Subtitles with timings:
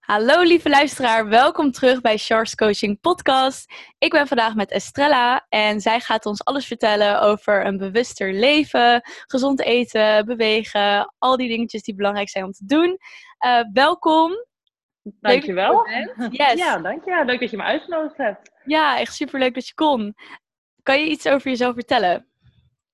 [0.00, 3.72] Hallo lieve luisteraar, welkom terug bij Charles Coaching Podcast.
[3.98, 9.02] Ik ben vandaag met Estrella en zij gaat ons alles vertellen over een bewuster leven,
[9.26, 12.98] gezond eten, bewegen, al die dingetjes die belangrijk zijn om te doen.
[13.46, 14.32] Uh, welkom.
[15.02, 15.86] Dankjewel.
[16.30, 16.52] Yes.
[16.52, 17.24] Ja, dankjewel.
[17.24, 18.50] Leuk dat je me uitgenodigd hebt.
[18.64, 20.14] Ja, echt superleuk dat je kon.
[20.82, 22.26] Kan je iets over jezelf vertellen?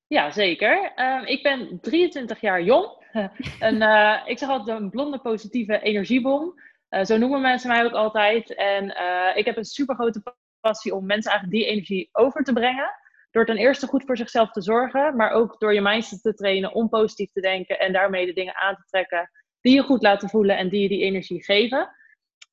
[0.07, 0.93] Ja, zeker.
[0.97, 3.05] Uh, ik ben 23 jaar jong.
[3.59, 6.55] en, uh, ik zeg altijd een blonde positieve energiebom.
[6.91, 8.55] Uh, zo noemen mensen mij ook altijd.
[8.55, 10.23] En uh, ik heb een super grote
[10.61, 12.91] passie om mensen eigenlijk die energie over te brengen.
[13.31, 16.75] Door ten eerste goed voor zichzelf te zorgen, maar ook door je mindset te trainen
[16.75, 20.29] om positief te denken en daarmee de dingen aan te trekken die je goed laten
[20.29, 21.91] voelen en die je die energie geven.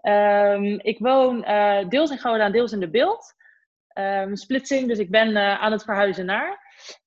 [0.01, 3.33] Um, ik woon uh, deels in Gouda, deels in de Beeld.
[3.93, 6.62] Um, splitsing, dus ik ben aan het verhuizen naar.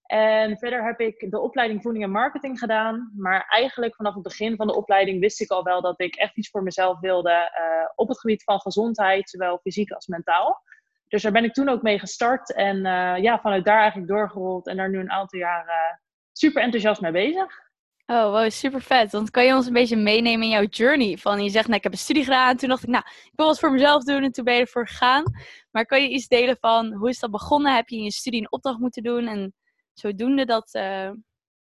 [0.07, 3.13] En verder heb ik de opleiding voeding en marketing gedaan.
[3.17, 6.37] Maar eigenlijk vanaf het begin van de opleiding wist ik al wel dat ik echt
[6.37, 10.63] iets voor mezelf wilde uh, op het gebied van gezondheid, zowel fysiek als mentaal.
[11.09, 14.67] Dus daar ben ik toen ook mee gestart en uh, ja, vanuit daar eigenlijk doorgerold
[14.67, 15.97] en daar nu een aantal jaar uh,
[16.33, 17.65] super enthousiast mee bezig.
[18.07, 19.13] Oh, wow, super vet.
[19.13, 21.17] Want kan je ons een beetje meenemen in jouw journey?
[21.17, 22.51] Van je zegt, nou, ik heb een studie gedaan.
[22.51, 24.23] En toen dacht ik, nou, ik wil wat voor mezelf doen.
[24.23, 25.25] En toen ben je ervoor gegaan.
[25.71, 27.75] Maar kan je iets delen van hoe is dat begonnen?
[27.75, 29.27] Heb je in je studie een opdracht moeten doen?
[29.27, 29.55] En
[30.01, 31.11] zodoende dat, uh,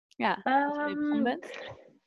[0.08, 1.60] ja, um, je begonnen bent?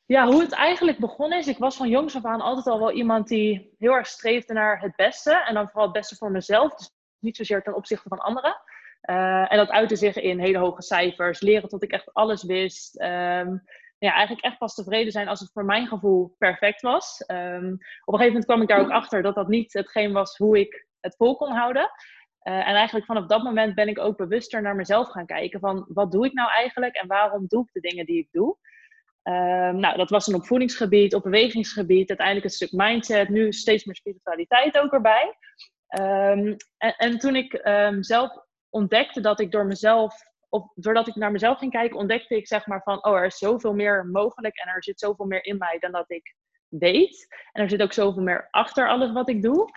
[0.05, 1.47] Ja, hoe het eigenlijk begonnen is.
[1.47, 4.81] Ik was van jongs af aan altijd al wel iemand die heel erg streefde naar
[4.81, 5.33] het beste.
[5.33, 6.75] En dan vooral het beste voor mezelf.
[6.75, 8.61] Dus niet zozeer ten opzichte van anderen.
[9.09, 11.41] Uh, en dat uitte zich in hele hoge cijfers.
[11.41, 13.01] Leren tot ik echt alles wist.
[13.01, 13.63] Um,
[13.97, 17.23] ja, eigenlijk echt pas tevreden zijn als het voor mijn gevoel perfect was.
[17.27, 17.71] Um,
[18.05, 20.59] op een gegeven moment kwam ik daar ook achter dat dat niet hetgeen was hoe
[20.59, 21.89] ik het vol kon houden.
[22.43, 25.59] Uh, en eigenlijk vanaf dat moment ben ik ook bewuster naar mezelf gaan kijken.
[25.59, 28.57] Van wat doe ik nou eigenlijk en waarom doe ik de dingen die ik doe?
[29.23, 33.85] Um, nou, dat was een op voedingsgebied, op bewegingsgebied, uiteindelijk een stuk mindset, nu steeds
[33.85, 35.37] meer spiritualiteit ook erbij.
[35.99, 38.31] Um, en, en, toen ik um, zelf
[38.69, 40.15] ontdekte dat ik door mezelf,
[40.49, 43.37] of doordat ik naar mezelf ging kijken, ontdekte ik zeg maar van, oh, er is
[43.37, 46.35] zoveel meer mogelijk en er zit zoveel meer in mij dan dat ik
[46.67, 47.27] weet.
[47.51, 49.69] En er zit ook zoveel meer achter alles wat ik doe.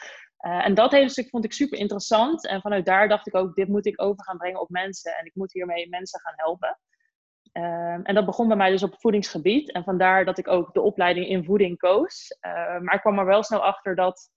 [0.47, 2.47] Uh, en dat hele stuk vond ik super interessant.
[2.47, 5.17] En vanuit daar dacht ik ook, dit moet ik over gaan brengen op mensen.
[5.17, 6.79] En ik moet hiermee mensen gaan helpen.
[7.53, 9.73] Uh, en dat begon bij mij dus op voedingsgebied.
[9.73, 12.37] En vandaar dat ik ook de opleiding in voeding koos.
[12.47, 14.31] Uh, maar ik kwam er wel snel achter dat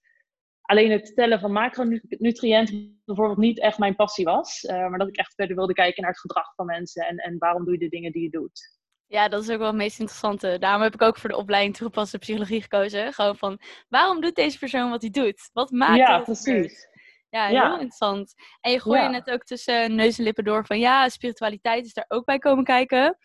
[0.62, 4.64] alleen het tellen van macronutriënten bijvoorbeeld niet echt mijn passie was.
[4.64, 7.08] Uh, maar dat ik echt verder wilde kijken naar het gedrag van mensen.
[7.08, 8.77] En, en waarom doe je de dingen die je doet.
[9.08, 10.58] Ja, dat is ook wel het meest interessante.
[10.60, 13.14] Daarom heb ik ook voor de opleiding toegepaste psychologie gekozen.
[13.14, 13.60] Gewoon van,
[13.90, 15.50] waarom doet deze persoon wat hij doet?
[15.54, 16.88] Wat maakt Ja, precies.
[17.30, 18.34] Ja, heel interessant.
[18.62, 19.10] En je gooide ja.
[19.10, 22.64] net ook tussen neus en lippen door van, ja, spiritualiteit is daar ook bij komen
[22.64, 23.18] kijken.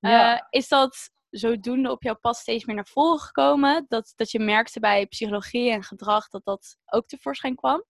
[0.00, 0.34] Ja.
[0.34, 3.84] Uh, is dat zodoende op jouw pad steeds meer naar voren gekomen?
[3.88, 7.84] Dat, dat je merkte bij psychologie en gedrag dat dat ook tevoorschijn kwam?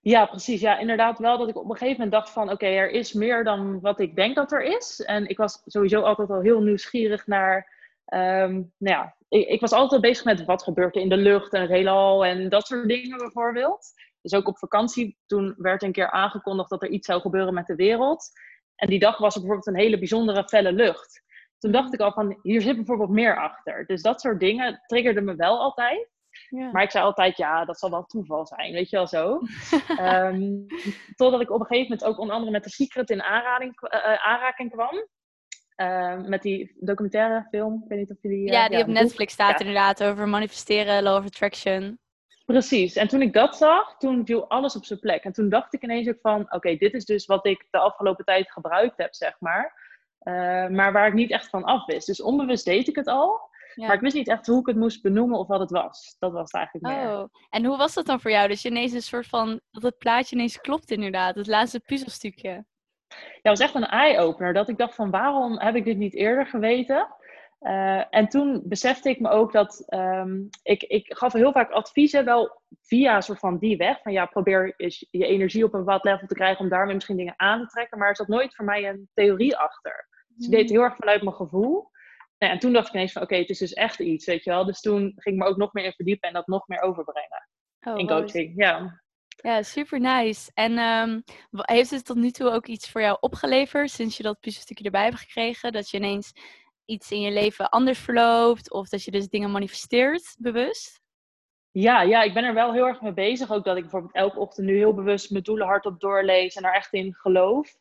[0.00, 0.60] Ja, precies.
[0.60, 2.50] Ja, inderdaad wel dat ik op een gegeven moment dacht van...
[2.50, 5.00] oké, er is meer dan wat ik denk dat er is.
[5.00, 7.78] En ik was sowieso altijd al heel nieuwsgierig naar...
[8.14, 11.52] Um, nou ja, ik, ik, was altijd bezig met wat gebeurt er in de lucht
[11.52, 13.92] en het heelal en dat soort dingen bijvoorbeeld.
[14.22, 17.66] Dus ook op vakantie, toen werd een keer aangekondigd dat er iets zou gebeuren met
[17.66, 18.30] de wereld.
[18.76, 21.22] En die dag was er bijvoorbeeld een hele bijzondere felle lucht.
[21.58, 23.86] Toen dacht ik al van, hier zit bijvoorbeeld meer achter.
[23.86, 26.08] Dus dat soort dingen triggerden me wel altijd.
[26.48, 26.70] Ja.
[26.70, 29.40] Maar ik zei altijd, ja, dat zal wel toeval zijn, weet je wel zo.
[30.00, 30.66] um,
[31.16, 34.26] totdat ik op een gegeven moment ook onder andere met de Secret in aanraking, uh,
[34.26, 35.06] aanraking kwam.
[35.76, 38.46] Uh, met die documentaire film, ik weet niet of jullie...
[38.46, 39.58] Uh, ja, die ja, op Netflix staat ja.
[39.58, 41.98] inderdaad over manifesteren, law of attraction.
[42.44, 45.24] Precies, en toen ik dat zag, toen viel alles op zijn plek.
[45.24, 47.78] En toen dacht ik ineens ook van, oké, okay, dit is dus wat ik de
[47.78, 49.88] afgelopen tijd gebruikt heb, zeg maar.
[50.22, 52.06] Uh, maar waar ik niet echt van af wist.
[52.06, 53.49] Dus onbewust deed ik het al.
[53.74, 53.86] Ja.
[53.86, 56.16] Maar ik wist niet echt hoe ik het moest benoemen of wat het was.
[56.18, 57.18] Dat was het eigenlijk meer.
[57.18, 58.48] Oh, en hoe was dat dan voor jou?
[58.48, 61.34] Dus je ineens een soort van, dat het plaatje ineens klopt inderdaad.
[61.34, 62.64] Het laatste puzzelstukje.
[63.08, 64.52] Ja, het was echt een eye-opener.
[64.52, 67.14] Dat ik dacht van, waarom heb ik dit niet eerder geweten?
[67.60, 72.24] Uh, en toen besefte ik me ook dat um, ik, ik gaf heel vaak adviezen,
[72.24, 74.02] wel via soort van die weg.
[74.02, 77.16] Van ja, probeer je, je energie op een bepaald level te krijgen om daarmee misschien
[77.16, 77.98] dingen aan te trekken.
[77.98, 80.08] Maar er zat nooit voor mij een theorie achter.
[80.28, 81.89] Dus ik deed het heel erg vanuit mijn gevoel.
[82.40, 84.44] Nou, en toen dacht ik ineens van oké, okay, het is dus echt iets, weet
[84.44, 84.64] je wel.
[84.64, 87.48] Dus toen ging ik me ook nog meer in verdiepen en dat nog meer overbrengen
[87.80, 88.52] oh, in coaching.
[88.56, 89.02] Ja.
[89.42, 90.50] Ja, super nice.
[90.54, 94.40] En um, heeft het tot nu toe ook iets voor jou opgeleverd sinds je dat
[94.40, 95.72] puzzelstukje erbij hebt gekregen?
[95.72, 96.32] Dat je ineens
[96.84, 101.00] iets in je leven anders verloopt of dat je dus dingen manifesteert bewust?
[101.70, 103.52] Ja, ja, ik ben er wel heel erg mee bezig.
[103.52, 106.74] Ook dat ik bijvoorbeeld elke ochtend nu heel bewust mijn doelen hardop doorlees en er
[106.74, 107.76] echt in geloof.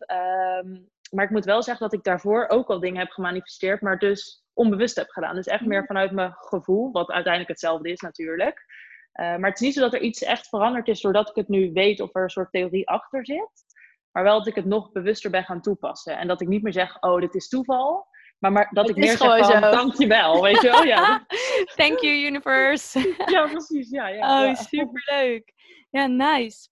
[0.63, 3.99] Um, maar ik moet wel zeggen dat ik daarvoor ook al dingen heb gemanifesteerd, maar
[3.99, 5.35] dus onbewust heb gedaan.
[5.35, 8.65] Dus echt meer vanuit mijn gevoel, wat uiteindelijk hetzelfde is natuurlijk.
[9.13, 11.71] maar het is niet zo dat er iets echt veranderd is doordat ik het nu
[11.73, 13.67] weet of er een soort theorie achter zit.
[14.11, 16.17] Maar wel dat ik het nog bewuster ben gaan toepassen.
[16.17, 18.07] En dat ik niet meer zeg, oh, dit is toeval.
[18.39, 20.83] Maar, maar dat ik meer zeg van, dankjewel, weet je wel.
[20.83, 21.25] Ja.
[21.75, 23.15] Thank you, universe.
[23.25, 23.89] ja, precies.
[23.89, 24.55] Ja, ja, oh, ja.
[24.55, 25.53] superleuk.
[25.89, 26.69] Ja, nice.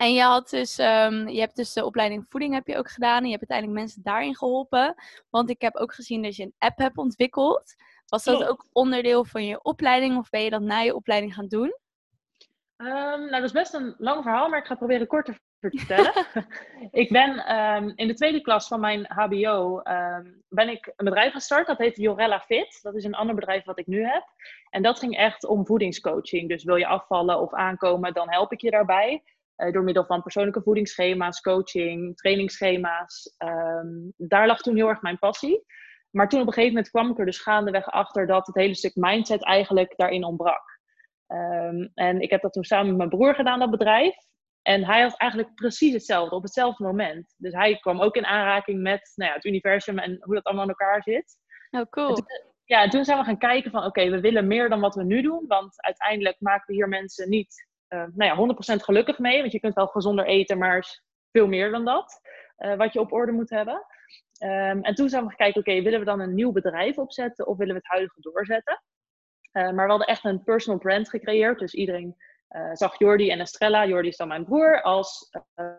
[0.00, 3.18] En je, had dus, um, je hebt dus de opleiding voeding heb je ook gedaan.
[3.18, 4.94] En je hebt uiteindelijk mensen daarin geholpen.
[5.30, 7.74] Want ik heb ook gezien dat je een app hebt ontwikkeld.
[8.06, 11.48] Was dat ook onderdeel van je opleiding of ben je dat na je opleiding gaan
[11.48, 11.74] doen?
[12.76, 15.38] Um, nou, dat is best een lang verhaal, maar ik ga het proberen kort te
[15.60, 16.26] vertellen.
[17.02, 19.82] ik ben um, in de tweede klas van mijn HBO
[20.48, 21.66] ben ik een bedrijf gestart.
[21.66, 22.78] Dat heet Jorella Fit.
[22.82, 24.24] Dat is een ander bedrijf wat ik nu heb.
[24.70, 26.48] En dat ging echt om voedingscoaching.
[26.48, 29.22] Dus wil je afvallen of aankomen, dan help ik je daarbij.
[29.60, 33.34] Uh, door middel van persoonlijke voedingsschema's, coaching, trainingsschema's.
[33.38, 35.64] Um, daar lag toen heel erg mijn passie.
[36.10, 38.74] Maar toen op een gegeven moment kwam ik er dus gaandeweg achter dat het hele
[38.74, 40.78] stuk mindset eigenlijk daarin ontbrak.
[41.26, 44.16] Um, en ik heb dat toen samen met mijn broer gedaan, dat bedrijf.
[44.62, 47.34] En hij had eigenlijk precies hetzelfde, op hetzelfde moment.
[47.36, 50.64] Dus hij kwam ook in aanraking met nou ja, het universum en hoe dat allemaal
[50.64, 51.36] in elkaar zit.
[51.70, 52.14] Oh, cool.
[52.14, 52.26] Toen,
[52.64, 55.04] ja, en toen zijn we gaan kijken van, oké, we willen meer dan wat we
[55.04, 55.44] nu doen.
[55.46, 59.40] Want uiteindelijk maken we hier mensen niet uh, nou ja, 100% gelukkig mee.
[59.40, 61.00] Want je kunt wel gezonder eten, maar
[61.32, 62.20] veel meer dan dat.
[62.58, 63.86] Uh, wat je op orde moet hebben.
[64.42, 67.46] Um, en toen zijn we gaan kijken, oké, willen we dan een nieuw bedrijf opzetten
[67.46, 68.82] of willen we het huidige doorzetten?
[69.52, 71.58] Uh, maar we hadden echt een personal brand gecreëerd.
[71.58, 72.16] Dus iedereen
[72.72, 75.30] zag Jordi en Estrella, Jordi is dan mijn broer, als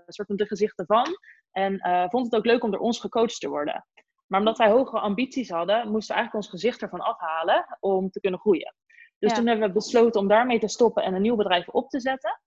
[0.08, 1.06] soort van de gezichten van.
[1.52, 1.80] En
[2.10, 3.86] vond het ook leuk om door ons gecoacht te worden.
[4.28, 8.19] Maar omdat wij hogere ambities hadden, moesten we eigenlijk ons gezicht ervan afhalen om te
[8.19, 8.74] kunnen groeien.
[9.21, 9.38] Dus ja.
[9.38, 12.41] toen hebben we besloten om daarmee te stoppen en een nieuw bedrijf op te zetten.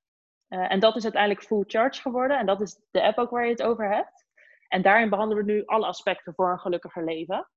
[0.49, 2.39] Uh, en dat is uiteindelijk Full Charge geworden.
[2.39, 4.27] En dat is de app ook waar je het over hebt.
[4.69, 7.49] En daarin behandelen we nu alle aspecten voor een gelukkiger leven.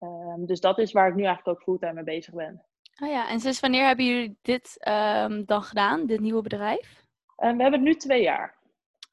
[0.00, 2.64] Um, dus dat is waar ik nu eigenlijk ook fulltime mee bezig ben.
[3.02, 7.04] Oh ja, en sinds wanneer hebben jullie dit um, dan gedaan, dit nieuwe bedrijf?
[7.36, 8.58] Um, we hebben het nu twee jaar.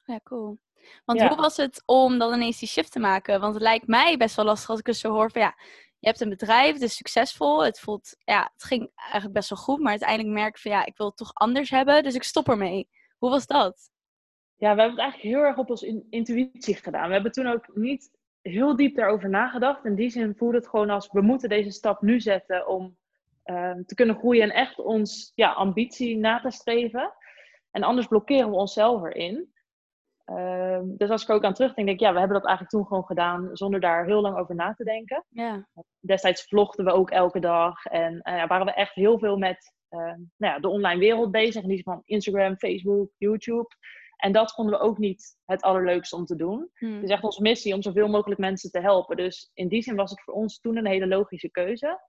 [0.04, 0.58] Ja, cool.
[1.04, 1.28] Want ja.
[1.28, 3.40] hoe was het om dan ineens die shift te maken?
[3.40, 5.54] Want het lijkt mij best wel lastig als ik het zo hoor van ja,
[5.98, 7.64] je hebt een bedrijf, het is succesvol.
[7.64, 9.78] Het voelt, ja, het ging eigenlijk best wel goed.
[9.78, 12.02] Maar uiteindelijk merk ik van ja, ik wil het toch anders hebben.
[12.02, 12.88] Dus ik stop ermee.
[13.18, 13.90] Hoe was dat?
[14.56, 17.06] Ja, we hebben het eigenlijk heel erg op onze intuïtie gedaan.
[17.06, 18.10] We hebben toen ook niet
[18.42, 19.84] heel diep daarover nagedacht.
[19.84, 22.96] In die zin voelde het gewoon als we moeten deze stap nu zetten om
[23.44, 27.14] uh, te kunnen groeien en echt ons ja, ambitie na te streven.
[27.70, 29.52] En anders blokkeren we onszelf erin.
[30.30, 32.86] Uh, dus als ik ook aan terugdenk, denk ik, ja, we hebben dat eigenlijk toen
[32.86, 35.24] gewoon gedaan zonder daar heel lang over na te denken.
[35.28, 35.68] Ja.
[36.00, 40.00] Destijds vlogden we ook elke dag en uh, waren we echt heel veel met uh,
[40.36, 41.62] nou ja, de online wereld bezig.
[41.62, 43.68] In die van Instagram, Facebook, YouTube.
[44.16, 46.70] En dat vonden we ook niet het allerleukste om te doen.
[46.74, 46.94] Hmm.
[46.94, 49.16] Het is echt onze missie om zoveel mogelijk mensen te helpen.
[49.16, 52.00] Dus in die zin was het voor ons toen een hele logische keuze.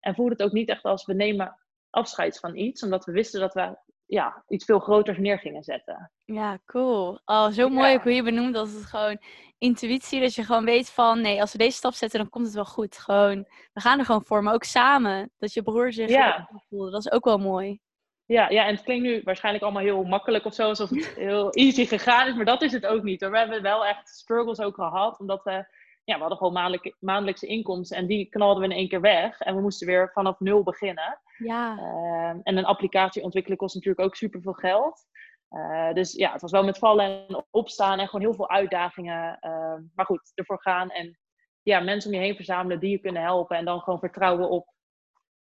[0.00, 1.58] En voelde het ook niet echt als we nemen
[1.90, 6.10] afscheid van iets, omdat we wisten dat we ja, iets veel groters neer gingen zetten.
[6.24, 7.20] Ja, cool.
[7.24, 8.02] Oh, zo mooi ja.
[8.02, 9.18] hoe je benoemt dat het gewoon
[9.58, 12.54] intuïtie, dat je gewoon weet van nee, als we deze stap zetten, dan komt het
[12.54, 12.98] wel goed.
[12.98, 15.30] Gewoon, we gaan er gewoon voor, maar ook samen.
[15.38, 16.48] Dat je broer zich ja.
[16.68, 17.80] voelde, dat is ook wel mooi.
[18.24, 21.50] Ja, ja, en het klinkt nu waarschijnlijk allemaal heel makkelijk of zo, alsof het heel
[21.50, 23.20] easy gegaan is, maar dat is het ook niet.
[23.20, 23.30] Hoor.
[23.30, 25.66] We hebben wel echt struggles ook gehad, omdat we,
[26.06, 29.40] ja, we hadden gewoon maandelijk, maandelijkse inkomsten en die knalden we in één keer weg.
[29.40, 31.20] En we moesten weer vanaf nul beginnen.
[31.38, 31.76] Ja.
[31.78, 35.06] Uh, en een applicatie ontwikkelen kost natuurlijk ook super veel geld.
[35.50, 39.38] Uh, dus ja, het was wel met vallen en opstaan en gewoon heel veel uitdagingen.
[39.40, 41.18] Uh, maar goed, ervoor gaan en
[41.62, 43.56] ja, mensen om je heen verzamelen die je kunnen helpen.
[43.56, 44.72] En dan gewoon vertrouwen op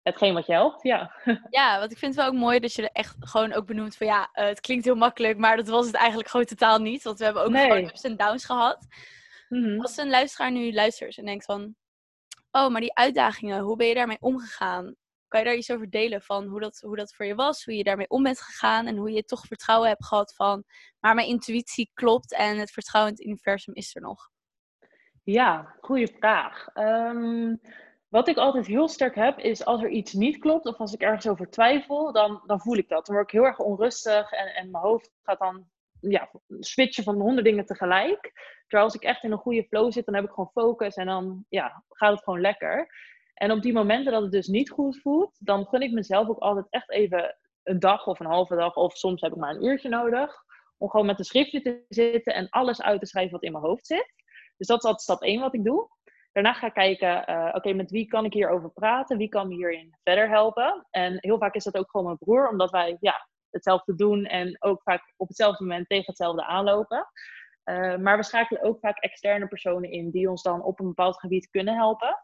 [0.03, 1.15] hetgeen wat je helpt, ja.
[1.51, 3.97] Ja, want ik vind het wel ook mooi dat je er echt gewoon ook benoemt
[3.97, 7.03] van ja, uh, het klinkt heel makkelijk, maar dat was het eigenlijk gewoon totaal niet.
[7.03, 7.69] Want we hebben ook nee.
[7.69, 8.87] gewoon ups en downs gehad.
[9.55, 9.81] Mm-hmm.
[9.81, 11.75] Als een luisteraar nu luistert en denkt van,
[12.51, 14.95] oh, maar die uitdagingen, hoe ben je daarmee omgegaan?
[15.29, 17.77] Kan je daar iets over delen van hoe dat, hoe dat voor je was, hoe
[17.77, 20.65] je daarmee om bent gegaan en hoe je toch vertrouwen hebt gehad van,
[21.01, 24.31] maar mijn intuïtie klopt en het vertrouwen in het universum is er nog?
[25.23, 26.67] Ja, goede vraag.
[26.75, 27.61] Um,
[28.09, 31.01] wat ik altijd heel sterk heb, is als er iets niet klopt of als ik
[31.01, 33.07] ergens over twijfel, dan, dan voel ik dat.
[33.07, 35.67] Dan word ik heel erg onrustig en, en mijn hoofd gaat dan
[36.09, 38.33] ja, switchen van honderd dingen tegelijk.
[38.67, 41.07] Terwijl als ik echt in een goede flow zit, dan heb ik gewoon focus en
[41.07, 42.89] dan ja, gaat het gewoon lekker.
[43.35, 46.39] En op die momenten dat het dus niet goed voelt, dan gun ik mezelf ook
[46.39, 49.65] altijd echt even een dag of een halve dag, of soms heb ik maar een
[49.65, 50.45] uurtje nodig,
[50.79, 53.65] om gewoon met een schriftje te zitten en alles uit te schrijven wat in mijn
[53.65, 54.13] hoofd zit.
[54.57, 55.89] Dus dat is altijd stap 1 wat ik doe.
[56.33, 59.17] Daarna ga ik kijken, uh, oké, met wie kan ik hierover praten?
[59.17, 60.87] Wie kan me hierin verder helpen?
[60.91, 64.57] En heel vaak is dat ook gewoon mijn broer, omdat wij ja, hetzelfde doen en
[64.63, 67.07] ook vaak op hetzelfde moment tegen hetzelfde aanlopen.
[67.65, 71.19] Uh, maar we schakelen ook vaak externe personen in die ons dan op een bepaald
[71.19, 72.19] gebied kunnen helpen.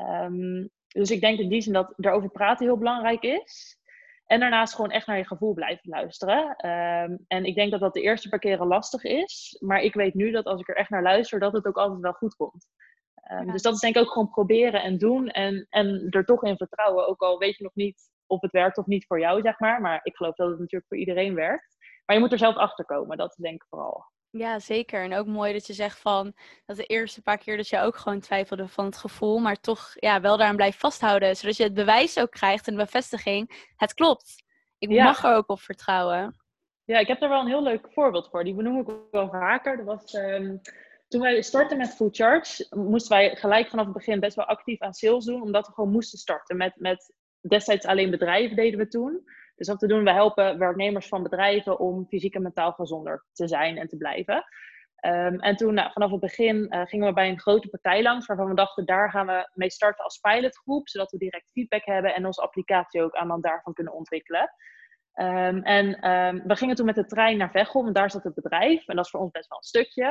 [0.00, 3.80] Um, dus ik denk in die zin dat erover praten heel belangrijk is.
[4.26, 6.56] En daarnaast gewoon echt naar je gevoel blijven luisteren.
[6.56, 9.56] Ehm, en ik denk dat dat de eerste paar keren lastig is.
[9.60, 12.00] Maar ik weet nu dat als ik er echt naar luister, dat het ook altijd
[12.00, 12.66] wel goed komt.
[13.14, 15.28] Ehm, dus dat is denk ik ook gewoon proberen en doen.
[15.28, 17.08] En, en er toch in vertrouwen.
[17.08, 19.80] Ook al weet je nog niet of het werkt of niet voor jou, zeg maar.
[19.80, 21.76] Maar ik geloof dat het natuurlijk voor iedereen werkt.
[22.06, 23.16] Maar je moet er zelf achter komen.
[23.16, 24.10] Dat denk ik vooral.
[24.30, 25.02] Ja, zeker.
[25.02, 26.34] En ook mooi dat je zegt van
[26.64, 29.92] dat de eerste paar keer dat je ook gewoon twijfelde van het gevoel, maar toch
[29.94, 31.36] ja, wel daaraan blijft vasthouden.
[31.36, 33.70] Zodat je het bewijs ook krijgt en de bevestiging.
[33.76, 34.44] Het klopt.
[34.78, 36.40] Ik mag er ook op vertrouwen.
[36.84, 38.44] Ja, ik heb daar wel een heel leuk voorbeeld voor.
[38.44, 39.76] Die benoem ik ook wel vaker.
[39.76, 40.60] Dat was, um,
[41.08, 44.80] toen wij startten met Full Charge, moesten wij gelijk vanaf het begin best wel actief
[44.80, 46.56] aan sales doen, omdat we gewoon moesten starten.
[46.56, 47.12] Met, met
[47.48, 49.22] destijds alleen bedrijven deden we toen.
[49.56, 53.48] Dus wat we doen, we helpen werknemers van bedrijven om fysiek en mentaal gezonder te
[53.48, 54.44] zijn en te blijven.
[54.96, 58.26] Ehm, en toen, nou, vanaf het begin, uh, gingen we bij een grote partij langs,
[58.26, 62.14] waarvan we dachten, daar gaan we mee starten als pilotgroep, zodat we direct feedback hebben
[62.14, 64.50] en onze applicatie ook aan dan daarvan kunnen ontwikkelen.
[65.14, 68.34] Um, en um, we gingen toen met de trein naar Veghel, want daar zat het
[68.34, 68.88] bedrijf.
[68.88, 70.04] En dat is voor ons best wel een stukje.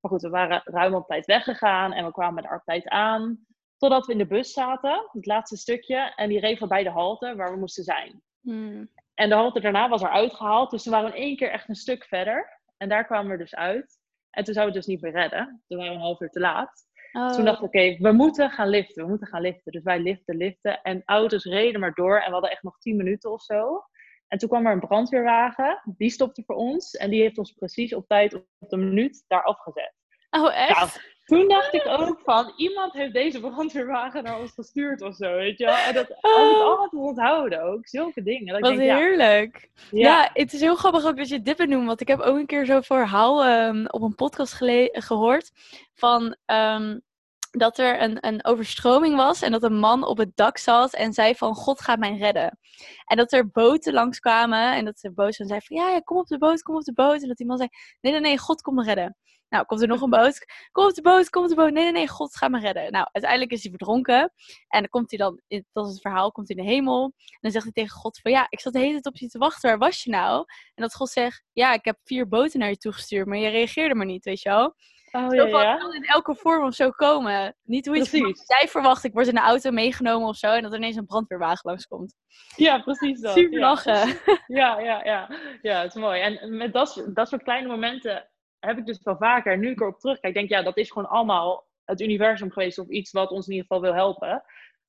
[0.00, 3.46] Maar goed, we waren ruim op tijd weggegaan en we kwamen daar op tijd aan.
[3.78, 6.12] Totdat we in de bus zaten, het laatste stukje.
[6.16, 8.22] En die reed bij de halte waar we moesten zijn.
[8.40, 8.90] Hmm.
[9.14, 10.70] En de halte daarna was er uitgehaald.
[10.70, 12.60] Dus toen waren we in één keer echt een stuk verder.
[12.76, 13.98] En daar kwamen we dus uit.
[14.30, 15.62] En toen zouden we het dus niet meer redden.
[15.66, 16.86] Toen waren we een half uur te laat.
[17.12, 17.32] Oh.
[17.32, 19.02] Toen dacht ik, oké, we moeten gaan liften.
[19.02, 19.72] We moeten gaan liften.
[19.72, 20.82] Dus wij liften, liften.
[20.82, 22.16] En auto's reden maar door.
[22.18, 23.84] En we hadden echt nog tien minuten of zo.
[24.28, 25.82] En toen kwam er een brandweerwagen.
[25.84, 26.94] Die stopte voor ons.
[26.94, 29.94] En die heeft ons precies op tijd, op de minuut, daar afgezet.
[30.30, 31.16] Oh, echt?
[31.28, 35.58] Toen dacht ik ook van, iemand heeft deze brandweerwagen naar ons gestuurd of zo, weet
[35.58, 35.74] je wel.
[35.74, 38.52] En dat had ik altijd onthouden ook, zulke dingen.
[38.52, 39.70] Dat Wat denk, heerlijk.
[39.90, 40.00] Ja.
[40.00, 40.30] ja.
[40.32, 42.66] het is heel grappig ook dat je dit benoemt, want ik heb ook een keer
[42.66, 44.54] zo'n verhaal um, op een podcast
[44.92, 45.50] gehoord
[45.94, 46.36] van...
[46.46, 47.06] Um,
[47.50, 51.12] dat er een, een overstroming was en dat een man op het dak zat en
[51.12, 52.58] zei van God gaat mij redden.
[53.04, 56.26] En dat er boten langskwamen en dat de boot zei van ja, ja, kom op
[56.26, 57.22] de boot, kom op de boot.
[57.22, 57.68] En dat die man zei
[58.00, 59.16] nee, nee, nee, God komt me redden.
[59.48, 60.44] Nou, komt er nog een boot.
[60.72, 61.72] Kom op de boot, kom op de boot.
[61.72, 62.92] Nee, nee, nee, God gaat me redden.
[62.92, 64.32] Nou, uiteindelijk is hij verdronken.
[64.68, 65.40] En dan komt hij dan,
[65.72, 67.02] dat is het verhaal, komt hij in de hemel.
[67.04, 69.28] En dan zegt hij tegen God van, ja, ik zat de hele tijd op je
[69.28, 69.68] te wachten.
[69.68, 70.44] Waar was je nou?
[70.74, 73.94] En dat God zegt, ja, ik heb vier boten naar je toegestuurd, maar je reageerde
[73.94, 74.74] maar niet, weet je wel.
[75.12, 75.76] Oh, ja, ja.
[75.76, 77.56] kan in elke vorm of zo komen.
[77.62, 80.46] Niet hoe je het jij verwacht, ik word in de auto meegenomen of zo.
[80.46, 82.14] En dat er ineens een brandweerwagen langskomt.
[82.56, 83.32] Ja, precies dat.
[83.32, 84.18] Super lachen.
[84.46, 85.30] Ja, ja, ja.
[85.62, 86.20] Ja, het is mooi.
[86.20, 88.28] En met dat, dat soort kleine momenten
[88.60, 89.58] heb ik dus wel vaker.
[89.58, 92.78] Nu ik erop terugkijk, denk ik, ja, dat is gewoon allemaal het universum geweest.
[92.78, 94.42] Of iets wat ons in ieder geval wil helpen.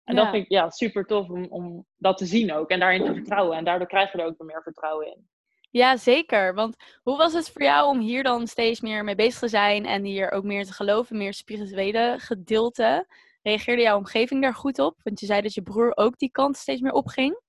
[0.04, 2.70] En dat vind ik ja, super tof om, om dat te zien ook.
[2.70, 3.58] En daarin te vertrouwen.
[3.58, 5.28] En daardoor krijg je er ook meer vertrouwen in.
[5.72, 6.54] Ja, zeker.
[6.54, 9.86] Want hoe was het voor jou om hier dan steeds meer mee bezig te zijn
[9.86, 13.08] en hier ook meer te geloven, meer spirituele gedeelte?
[13.42, 15.00] Reageerde jouw omgeving daar goed op?
[15.04, 17.42] Want je zei dat je broer ook die kant steeds meer opging.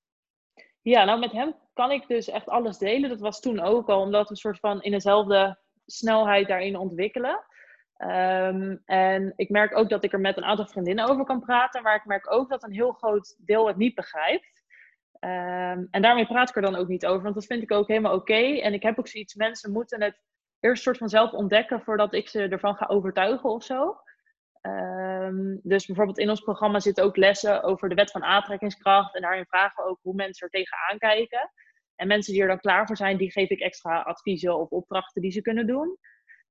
[0.82, 3.08] Ja, nou met hem kan ik dus echt alles delen.
[3.08, 5.58] Dat was toen ook al, omdat we een soort van in dezelfde
[5.90, 7.44] snelheid daarin ontwikkelen.
[7.96, 11.82] Ehm, en ik merk ook dat ik er met een aantal vriendinnen over kan praten,
[11.82, 14.62] maar ik merk ook dat een heel groot deel het niet begrijpt.
[15.20, 17.88] Um, en daarmee praat ik er dan ook niet over, want dat vind ik ook
[17.88, 18.58] helemaal oké.
[18.60, 20.20] En ik heb ook zoiets, mensen moeten het
[20.60, 24.00] eerst soort van zelf ontdekken voordat ik ze ervan ga overtuigen of zo.
[24.62, 29.14] Um, dus bijvoorbeeld in ons programma zitten ook lessen over de wet van aantrekkingskracht.
[29.14, 31.50] En daarin vragen we ook hoe mensen er tegenaan kijken.
[32.00, 35.22] En mensen die er dan klaar voor zijn, die geef ik extra adviezen of opdrachten
[35.22, 35.98] die ze kunnen doen.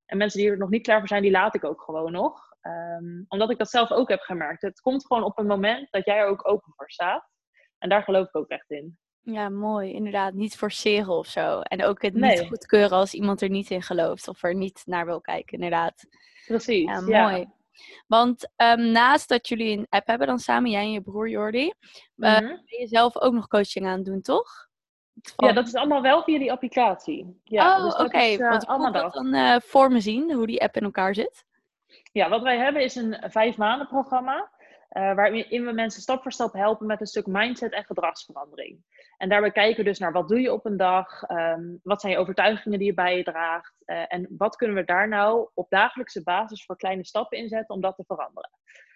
[0.05, 2.41] En mensen die er nog niet klaar voor zijn, die laat ik ook gewoon nog.
[2.61, 4.61] Um, omdat ik dat zelf ook heb gemerkt.
[4.61, 7.29] Het komt gewoon op een moment dat jij er ook open voor staat.
[7.77, 8.97] En daar geloof ik ook echt in.
[9.21, 9.93] Ja, mooi.
[9.93, 11.61] Inderdaad, niet forceren of zo.
[11.61, 15.05] En ook het niet goedkeuren als iemand er niet in gelooft of er niet naar
[15.05, 16.07] wil kijken, inderdaad.
[16.45, 16.85] Precies.
[16.85, 17.47] Ja, mooi.
[18.07, 21.65] Want um, naast dat jullie een app hebben dan samen, jij en je broer Jordi,
[21.65, 24.68] uh, ben je zelf ook nog coaching aan het doen, toch?
[25.35, 27.41] Ja, dat is allemaal wel via die applicatie.
[27.43, 28.03] Ja, oh, dus oké.
[28.03, 28.33] Okay.
[28.33, 31.45] Uh, Want allemaal dat dan uh, voor me zien, hoe die app in elkaar zit?
[32.11, 34.49] Ja, wat wij hebben is een vijf maanden programma.
[34.89, 38.83] Uh, waarin we mensen stap voor stap helpen met een stuk mindset en gedragsverandering.
[39.17, 42.13] En daarbij kijken we dus naar wat doe je op een dag, um, wat zijn
[42.13, 45.69] je overtuigingen die je bij je draagt uh, en wat kunnen we daar nou op
[45.69, 48.49] dagelijkse basis voor kleine stappen inzetten om dat te veranderen.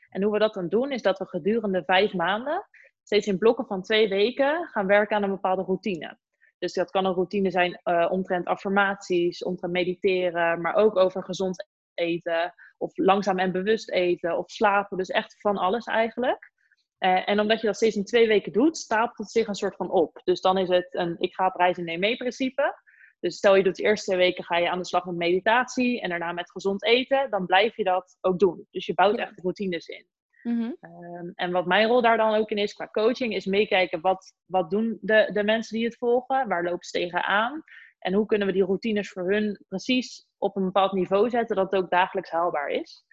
[0.10, 2.68] En hoe we dat dan doen is dat we gedurende vijf maanden,
[3.04, 6.18] steeds in blokken van twee weken, gaan werken aan een bepaalde routine.
[6.58, 11.68] Dus dat kan een routine zijn uh, omtrent affirmaties, omtrent mediteren, maar ook over gezond
[11.94, 14.98] eten of langzaam en bewust eten of slapen.
[14.98, 16.52] Dus echt van alles eigenlijk.
[17.00, 19.76] Uh, en omdat je dat steeds in twee weken doet, stapelt het zich een soort
[19.76, 20.22] van op.
[20.24, 22.82] Dus dan is het een ik ga op reis en neem mee principe.
[23.20, 26.02] Dus stel je doet de eerste twee weken ga je aan de slag met meditatie
[26.02, 28.68] en daarna met gezond eten, dan blijf je dat ook doen.
[28.72, 30.08] Dus je bouwt echt routines in.
[30.44, 30.72] Mhm.
[30.80, 34.34] Ehm, en wat mijn rol daar dan ook in is qua coaching, is meekijken wat,
[34.46, 37.64] wat doen de, de mensen die het volgen, waar lopen ze tegenaan
[38.04, 41.72] en hoe kunnen we die routines voor hun precies op een bepaald niveau zetten dat
[41.72, 43.06] het ook dagelijks haalbaar is.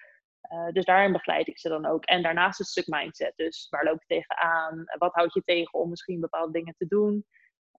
[0.53, 2.05] Uh, dus daarin begeleid ik ze dan ook.
[2.05, 3.33] En daarnaast het stuk mindset.
[3.37, 4.85] Dus waar loop je tegenaan?
[4.99, 7.27] Wat houd je tegen om misschien bepaalde dingen te doen?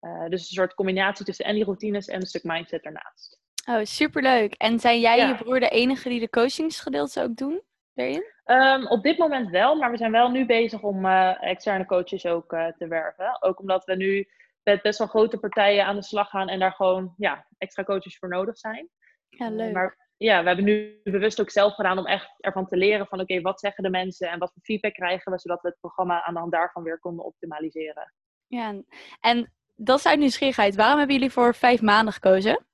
[0.02, 3.40] Uh, dus een soort combinatie tussen en die routines en een stuk mindset daarnaast.
[3.70, 4.54] Oh, superleuk.
[4.54, 7.62] En zijn jij en je broer de enige die de coachingsgedeelte ook doen
[7.94, 8.24] daarin?
[8.52, 12.26] Um, op dit moment wel, maar we zijn wel nu bezig om uh, externe coaches
[12.26, 13.42] ook uh, te werven.
[13.42, 14.28] Ook omdat we nu
[14.64, 18.18] met best wel grote partijen aan de slag gaan en daar gewoon ja, extra coaches
[18.18, 18.90] voor nodig zijn.
[19.30, 19.74] Ja, leuk.
[19.74, 23.20] Maar ja, we hebben nu bewust ook zelf gedaan om echt ervan te leren van
[23.20, 26.24] oké, wat zeggen de mensen en wat voor feedback krijgen we, zodat we het programma
[26.24, 28.14] aan de hand daarvan weer konden optimaliseren.
[28.48, 28.82] Ja,
[29.20, 30.76] en dat is uit nieuwsgierigheid.
[30.76, 32.66] Waarom hebben jullie voor vijf maanden gekozen?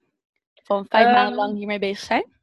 [0.63, 2.35] Van vijf maanden ehm, lang hiermee bezig zijn?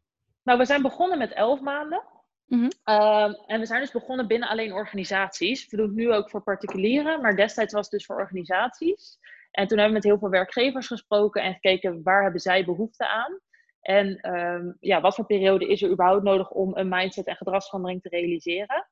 [0.42, 2.02] Nou, we zijn begonnen met elf maanden.
[2.46, 2.70] Mhm.
[2.84, 5.70] Ehm, en we zijn dus begonnen binnen alleen organisaties.
[5.70, 9.18] We doen het nu ook voor particulieren, maar destijds was het dus voor organisaties.
[9.50, 13.08] En toen hebben we met heel veel werkgevers gesproken en gekeken waar hebben zij behoefte
[13.08, 13.40] aan.
[13.80, 18.02] En ehm, ja, wat voor periode is er überhaupt nodig om een mindset en gedragsverandering
[18.02, 18.88] te realiseren?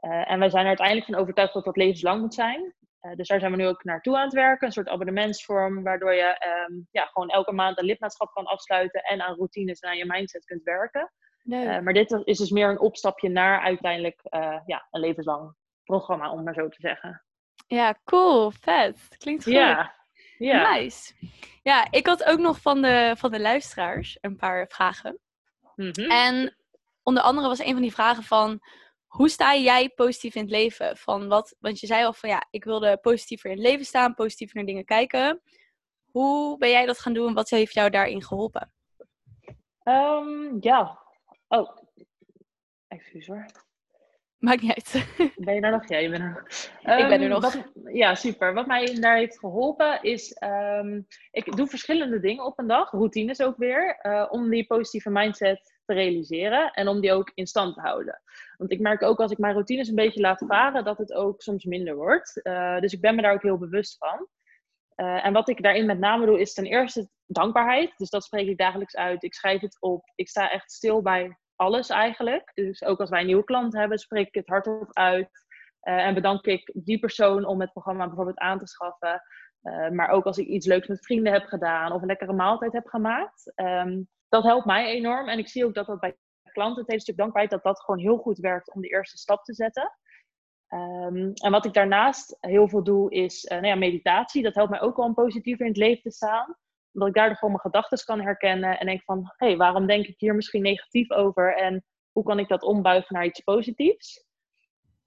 [0.00, 2.74] Uh, en wij zijn er uiteindelijk van overtuigd dat dat levenslang moet zijn.
[3.00, 4.66] Uh, dus daar zijn we nu ook naartoe aan het werken.
[4.66, 9.20] Een soort abonnementsvorm waardoor je um, ja, gewoon elke maand een lidmaatschap kan afsluiten en
[9.20, 11.12] aan routines en aan je mindset kunt werken.
[11.44, 14.20] Uh, maar dit is dus meer een opstapje naar uiteindelijk
[14.66, 17.24] ja, een levenslang programma, om maar zo te zeggen.
[17.66, 19.08] Ja, cool, vet.
[19.18, 19.52] Klinkt goed.
[19.52, 19.94] Ja,
[20.38, 20.72] ja.
[20.72, 21.14] Nice.
[21.62, 25.18] Ja, ik had ook nog van de, van de luisteraars een paar vragen.
[25.76, 26.10] Mm -hmm.
[26.10, 26.56] En
[27.02, 28.60] onder andere was een van die vragen van...
[29.14, 30.96] Hoe sta jij positief in het leven?
[30.96, 34.14] Van wat, want je zei al van ja, ik wilde positiever in het leven staan,
[34.14, 35.42] positiever naar dingen kijken.
[36.10, 37.34] Hoe ben jij dat gaan doen?
[37.34, 38.72] Wat heeft jou daarin geholpen?
[39.84, 41.03] Um, ja.
[41.54, 41.76] Oh,
[42.88, 43.46] excuus hoor.
[44.38, 45.06] Maakt niet uit.
[45.44, 45.88] Ben je er nog?
[45.88, 46.98] Ja, je bent er nog.
[46.98, 47.40] ik ben er nog.
[47.42, 48.54] Wat, ja, super.
[48.54, 53.42] Wat mij daar heeft geholpen is, um, ik doe verschillende dingen op een dag, routines
[53.42, 57.74] ook weer, uh, om die positieve mindset te realiseren en om die ook in stand
[57.74, 58.22] te houden.
[58.56, 61.42] Want ik merk ook als ik mijn routines een beetje laat varen, dat het ook
[61.42, 62.40] soms minder wordt.
[62.42, 64.28] Uh, dus ik ben me daar ook heel bewust van.
[64.96, 67.92] Uh, en wat ik daarin met name doe, is ten eerste dankbaarheid.
[67.96, 69.22] Dus dat spreek ik dagelijks uit.
[69.22, 70.12] Ik schrijf het op.
[70.14, 72.50] Ik sta echt stil bij alles eigenlijk.
[72.54, 75.46] Dus ook als wij een nieuwe klant hebben, spreek ik het hardop uit.
[75.82, 79.22] Uh, en bedank ik die persoon om het programma bijvoorbeeld aan te schaffen.
[79.62, 82.72] Uh, maar ook als ik iets leuks met vrienden heb gedaan of een lekkere maaltijd
[82.72, 83.52] heb gemaakt.
[83.54, 85.28] Um, dat helpt mij enorm.
[85.28, 86.16] En ik zie ook dat dat bij
[86.52, 89.44] klanten, het hele stuk dankbaarheid, dat dat gewoon heel goed werkt om de eerste stap
[89.44, 89.98] te zetten.
[90.68, 94.42] Um, en wat ik daarnaast heel veel doe, is uh, nou ja, meditatie.
[94.42, 96.56] Dat helpt mij ook wel om positiever in het leven te staan
[96.94, 100.06] omdat ik daardoor gewoon mijn gedachten kan herkennen en denk van, hé, hey, waarom denk
[100.06, 104.24] ik hier misschien negatief over en hoe kan ik dat ombuigen naar iets positiefs?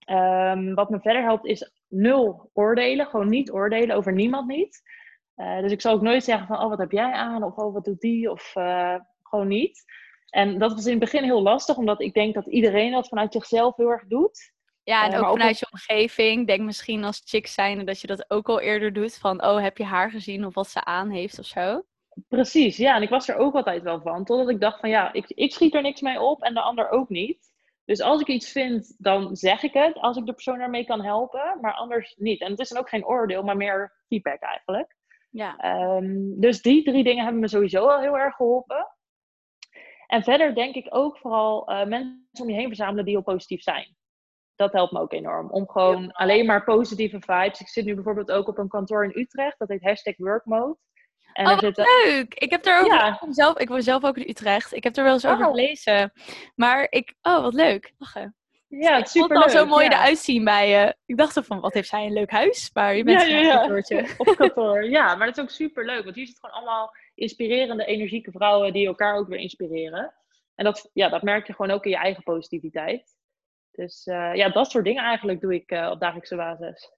[0.10, 4.82] Um, wat me verder helpt is nul oordelen, gewoon niet oordelen over niemand niet.
[5.36, 7.44] Uh, dus ik zal ook nooit zeggen van, oh, wat heb jij aan?
[7.44, 8.32] Of, oh, wat doet die?
[8.32, 9.84] Of uh, gewoon niet.
[10.30, 13.34] En dat was in het begin heel lastig, omdat ik denk dat iedereen dat vanuit
[13.34, 14.54] zichzelf heel erg doet.
[14.88, 16.48] Ja, en uh, ook vanuit je omgeving.
[16.48, 19.18] Denk misschien als chick zijn dat je dat ook al eerder doet.
[19.18, 21.84] Van, oh, heb je haar gezien of wat ze aan heeft of zo?
[22.28, 22.96] Precies, ja.
[22.96, 24.26] En ik was er ook altijd wel van.
[24.26, 26.90] Totdat ik dacht van, ja, ik, ik schiet er niks mee op en de ander
[26.90, 27.52] ook niet.
[27.86, 29.98] Dus als ik iets vind, dan zeg ik het.
[29.98, 31.58] Als ik de persoon daarmee kan helpen.
[31.62, 32.42] Maar anders niet.
[32.42, 34.96] En het is dan ook geen oordeel, maar meer feedback eigenlijk.
[35.30, 35.82] Ja.
[35.98, 38.88] Um, dus die drie dingen hebben me sowieso al heel erg geholpen.
[40.08, 43.62] En verder denk ik ook vooral uh, mensen om je heen verzamelen die heel positief
[43.62, 43.97] zijn
[44.58, 45.50] dat helpt me ook enorm.
[45.50, 47.60] Om gewoon alleen maar positieve vibes.
[47.60, 49.60] Ik zit nu bijvoorbeeld ook op een kantoor in Utrecht.
[49.60, 50.78] Dat heet hashtag workmode.
[51.34, 51.86] En oh, zitten...
[52.04, 52.34] leuk!
[52.34, 53.20] Ik heb er ook ja.
[53.30, 54.74] zelf, ik woon zelf ook in Utrecht.
[54.74, 55.52] Ik heb er wel eens over oh.
[55.52, 56.12] gelezen.
[56.56, 57.94] Maar ik, oh, wat leuk.
[57.98, 58.36] Lachen.
[58.68, 59.46] Ja, het super leuk.
[59.46, 59.92] al zo mooi ja.
[59.92, 60.96] eruit zien bij je.
[61.06, 62.70] Ik dacht van, wat heeft zij een leuk huis?
[62.74, 64.06] Maar je bent ja, ja, ja.
[64.18, 64.84] Op kantoor.
[64.84, 66.04] Ja, maar dat is ook super leuk.
[66.04, 70.14] Want hier zitten gewoon allemaal inspirerende, energieke vrouwen die elkaar ook weer inspireren.
[70.56, 73.17] En dat, ja, dat merk je gewoon ook in je eigen positiviteit.
[73.78, 76.92] Dus uh, ja, dat soort dingen eigenlijk doe ik uh, op dagelijkse basis.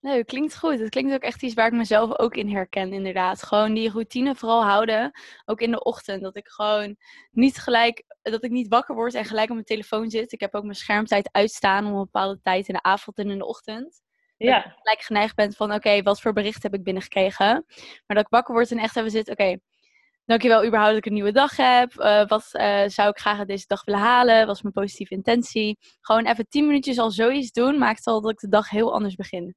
[0.00, 0.78] Nee, klinkt goed.
[0.78, 3.42] Het klinkt ook echt iets waar ik mezelf ook in herken, inderdaad.
[3.42, 5.10] Gewoon die routine vooral houden,
[5.44, 6.22] ook in de ochtend.
[6.22, 6.96] Dat ik gewoon
[7.30, 10.32] niet gelijk, dat ik niet wakker word en gelijk op mijn telefoon zit.
[10.32, 13.38] Ik heb ook mijn schermtijd uitstaan om een bepaalde tijd in de avond en in
[13.38, 14.02] de ochtend.
[14.36, 14.62] Ja.
[14.62, 17.64] Dat ik gelijk geneigd ben van, oké, wat voor bericht heb ik binnengekregen?
[18.06, 19.58] Maar dat ik wakker word en echt even zit, oké,
[20.26, 21.92] Dankjewel überhaupt dat ik een nieuwe dag heb.
[21.94, 24.46] Uh, wat uh, zou ik graag deze dag willen halen?
[24.46, 25.78] Wat is mijn positieve intentie?
[26.00, 29.14] Gewoon even tien minuutjes al zoiets doen, maakt al dat ik de dag heel anders
[29.14, 29.54] begin.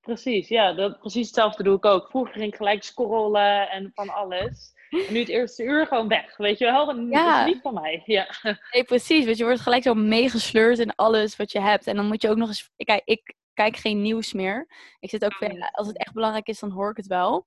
[0.00, 0.72] Precies, ja.
[0.72, 2.10] Dat, precies hetzelfde doe ik ook.
[2.10, 4.72] Vroeger ging ik gelijk scrollen en van alles.
[4.88, 6.96] En nu het eerste uur gewoon weg, weet je wel?
[6.96, 7.38] Ja.
[7.38, 8.02] Dat is niet van mij.
[8.04, 8.28] Ja.
[8.72, 9.24] Nee, precies.
[9.24, 11.86] Want je wordt gelijk zo meegesleurd in alles wat je hebt.
[11.86, 12.70] En dan moet je ook nog eens...
[12.76, 14.66] Kijk, ik kijk geen nieuws meer.
[15.00, 15.40] Ik zit ook...
[15.40, 17.46] Oh, als het echt belangrijk is, dan hoor ik het wel.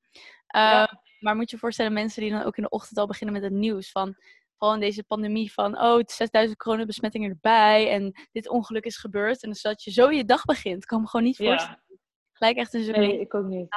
[0.56, 0.88] Uh,
[1.22, 3.44] Maar moet je je voorstellen, mensen die dan ook in de ochtend al beginnen met
[3.44, 4.16] het nieuws van
[4.58, 9.44] vooral in deze pandemie van, oh, het 6000 coronabesmettingen erbij en dit ongeluk is gebeurd.
[9.44, 11.84] En dus dat je zo je dag begint, kan me gewoon niet voorstellen.
[11.88, 11.96] Ja.
[12.32, 13.68] Gelijk echt een nee, ik ook niet.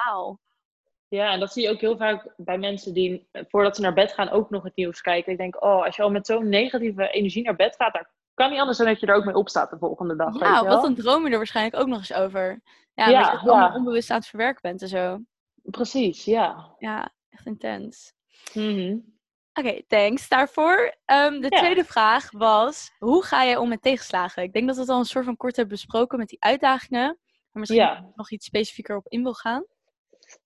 [1.09, 4.13] Ja, en dat zie je ook heel vaak bij mensen die voordat ze naar bed
[4.13, 5.33] gaan ook nog het nieuws kijken.
[5.33, 8.51] Ik denk, oh, als je al met zo'n negatieve energie naar bed gaat, daar kan
[8.51, 10.39] niet anders dan dat je er ook mee opstaat de volgende dag.
[10.39, 12.61] Ja, weet wat dan droom je er waarschijnlijk ook nog eens over.
[12.95, 13.75] Ja, ja dat je ja.
[13.75, 15.19] onbewust aan het verwerken bent en zo.
[15.63, 16.75] Precies, ja.
[16.79, 18.13] Ja, echt intens.
[18.55, 19.13] Mm
[19.61, 20.95] Oké, thanks daarvoor.
[21.05, 24.43] Ehm, de tweede vraag was, hoe ga jij om met tegenslagen?
[24.43, 27.19] Ik denk dat we het al een soort van kort hebben besproken met die uitdagingen.
[27.51, 29.65] Maar misschien nog iets specifieker op in wil gaan.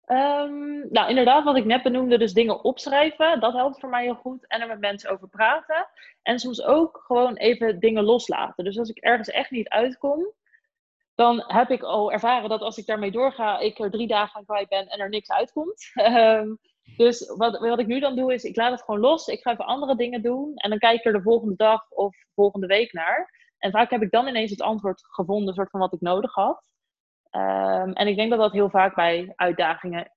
[0.07, 4.15] Um, nou, inderdaad, wat ik net benoemde, dus dingen opschrijven, dat helpt voor mij heel
[4.15, 4.47] goed.
[4.47, 5.89] En er met mensen over praten.
[6.23, 8.65] En soms ook gewoon even dingen loslaten.
[8.65, 10.33] Dus als ik ergens echt niet uitkom,
[11.15, 14.45] dan heb ik al ervaren dat als ik daarmee doorga, ik er drie dagen aan
[14.45, 15.93] kwijt ben en er niks uitkomt.
[15.95, 16.59] Um,
[16.97, 19.27] Dus wat, wat ik nu dan doe, is ik laat het gewoon los.
[19.27, 20.53] Ik ga even andere dingen doen.
[20.55, 23.47] En dan kijk ik er de volgende dag of volgende week naar.
[23.59, 26.71] En vaak heb ik dan ineens het antwoord gevonden, soort van wat ik nodig had.
[27.31, 30.13] Um, en ik denk dat dat heel vaak bij uitdagingen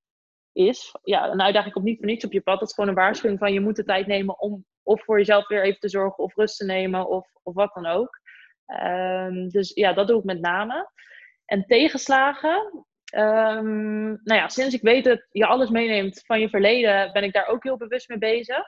[0.52, 0.96] is.
[1.04, 2.60] Ja, een uitdaging komt niet voor niets op je pad.
[2.60, 5.48] Dat is gewoon een waarschuwing van je moet de tijd nemen om of voor jezelf
[5.48, 8.20] weer even te zorgen of rust te nemen of, of wat dan ook.
[8.84, 10.92] Um, dus ja, dat doe ik met name.
[11.46, 17.12] En tegenslagen, Um, nou ja, sinds ik weet dat je alles meeneemt van je verleden,
[17.12, 18.65] ben ik daar ook heel bewust mee bezig.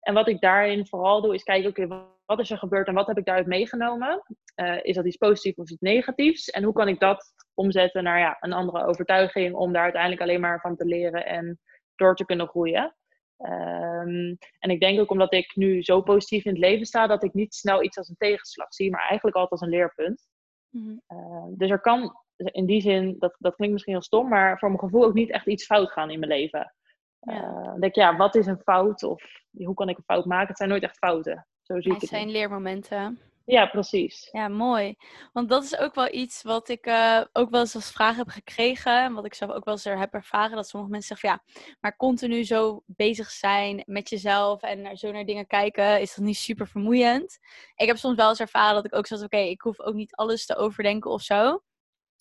[0.00, 1.86] En wat ik daarin vooral doe, is kijken, oké,
[2.24, 4.22] wat is er gebeurd en wat heb ik daaruit meegenomen?
[4.56, 6.48] Uh, is dat iets positiefs of iets negatiefs?
[6.48, 10.40] En hoe kan ik dat omzetten naar ja, een andere overtuiging om daar uiteindelijk alleen
[10.40, 11.60] maar van te leren en
[11.94, 12.96] door te kunnen groeien?
[13.38, 17.24] Um, en ik denk ook omdat ik nu zo positief in het leven sta, dat
[17.24, 20.28] ik niet snel iets als een tegenslag zie, maar eigenlijk altijd als een leerpunt.
[20.70, 21.18] Mm -hmm.
[21.18, 24.68] uh, dus er kan in die zin, dat, dat klinkt misschien heel stom, maar voor
[24.68, 26.74] mijn gevoel ook niet echt iets fout gaan in mijn leven.
[27.20, 27.42] Ja.
[27.42, 29.02] Uh, denk ja, wat is een fout?
[29.02, 30.48] Of hoe kan ik een fout maken?
[30.48, 31.46] Het zijn nooit echt fouten.
[31.62, 33.18] Zo zie het ik het zijn leermomenten.
[33.44, 34.28] Ja, precies.
[34.32, 34.94] Ja, mooi.
[35.32, 38.28] Want dat is ook wel iets wat ik uh, ook wel eens als vraag heb
[38.28, 39.02] gekregen.
[39.02, 40.56] En wat ik zelf ook wel eens er heb ervaren.
[40.56, 45.12] Dat sommige mensen zeggen van ja, maar continu zo bezig zijn met jezelf en zo
[45.12, 47.38] naar dingen kijken, is dat niet super vermoeiend?
[47.76, 50.14] Ik heb soms wel eens ervaren dat ik ook zoals oké, ik hoef ook niet
[50.14, 51.60] alles te overdenken of zo.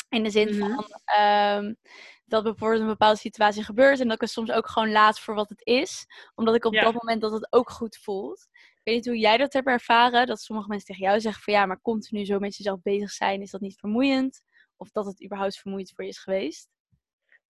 [0.10, 0.86] In de zin van
[1.20, 1.78] um,
[2.26, 5.36] dat bijvoorbeeld een bepaalde situatie gebeurt en dat ik het soms ook gewoon laat voor
[5.36, 6.06] wat het is.
[6.36, 8.48] Omdat ik op dat moment dat het ook goed voelt.
[8.52, 10.28] Ik weet niet hoe jij dat hebt ervaren.
[10.28, 13.42] Dat sommige mensen tegen jou zeggen van ja, maar continu zo met jezelf bezig zijn,
[13.42, 14.42] is dat niet vermoeiend?
[14.76, 16.70] Of dat het überhaupt vermoeiend voor je is geweest?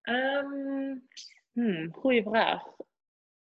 [0.03, 1.07] Um,
[1.51, 2.63] hmm, goeie vraag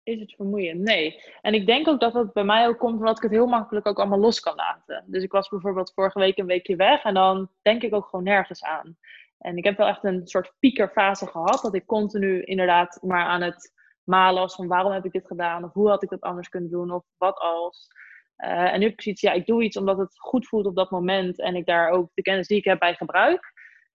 [0.03, 0.81] is het vermoeiend?
[0.81, 1.21] Nee.
[1.41, 3.87] En ik denk ook dat dat bij mij ook komt omdat ik het heel makkelijk
[3.87, 5.03] ook allemaal los kan laten.
[5.07, 8.25] Dus ik was bijvoorbeeld vorige week een weekje weg en dan denk ik ook gewoon
[8.25, 8.97] nergens aan.
[9.37, 13.41] En ik heb wel echt een soort piekerfase gehad, dat ik continu inderdaad maar aan
[13.41, 16.49] het malen was van waarom heb ik dit gedaan, of hoe had ik dat anders
[16.49, 17.87] kunnen doen, of wat als.
[18.37, 20.75] Uh, en nu heb ik zoiets, ja, ik doe iets omdat het goed voelt op
[20.75, 23.53] dat moment en ik daar ook de kennis die ik heb bij gebruik.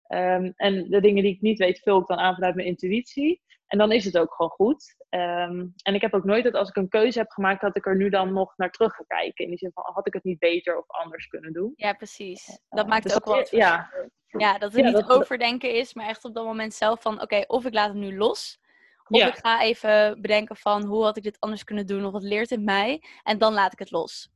[0.08, 3.42] Um, en de dingen die ik niet weet, vul ik dan aan vanuit mijn intuïtie.
[3.66, 4.94] En dan is het ook gewoon goed.
[5.10, 7.86] Um, en ik heb ook nooit dat als ik een keuze heb gemaakt, dat ik
[7.86, 9.44] er nu dan nog naar terug ga kijken.
[9.44, 11.72] In die zin van, had ik het niet beter of anders kunnen doen?
[11.76, 12.48] Ja, precies.
[12.48, 13.90] Eh, dat maakt dus ook wel ja.
[14.26, 17.64] ja, dat het niet overdenken is, maar echt op dat moment zelf van, oké, of
[17.64, 18.60] ik laat het nu los.
[19.08, 22.04] Of ik ga even bedenken van, hoe had ik dit anders kunnen doen?
[22.04, 23.02] Of wat leert het mij?
[23.22, 24.30] En dan laat ik het los.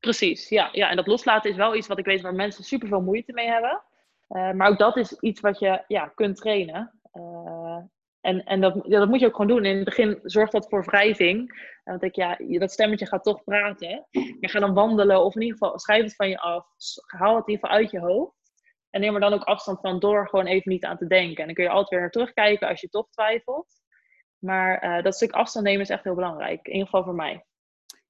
[0.00, 0.68] Precies, ja.
[0.72, 0.90] ja.
[0.90, 3.46] En dat loslaten is wel iets wat ik weet waar mensen super veel moeite mee
[3.46, 3.82] hebben.
[4.28, 7.00] Uh, maar ook dat is iets wat je ja, kunt trainen.
[7.14, 7.55] Uh,
[8.26, 9.64] en, en dat, ja, dat moet je ook gewoon doen.
[9.64, 11.68] In het begin zorgt dat voor wrijving.
[11.84, 14.06] Want ik, ja, dat stemmetje gaat toch praten.
[14.40, 16.66] Je gaat dan wandelen of in ieder geval schrijf het van je af.
[17.06, 18.34] Haal het in ieder geval uit je hoofd.
[18.90, 21.36] En neem er dan ook afstand van door gewoon even niet aan te denken.
[21.36, 23.74] En dan kun je altijd weer naar terugkijken als je toch twijfelt.
[24.38, 26.66] Maar uh, dat stuk afstand nemen is echt heel belangrijk.
[26.66, 27.44] In ieder geval voor mij.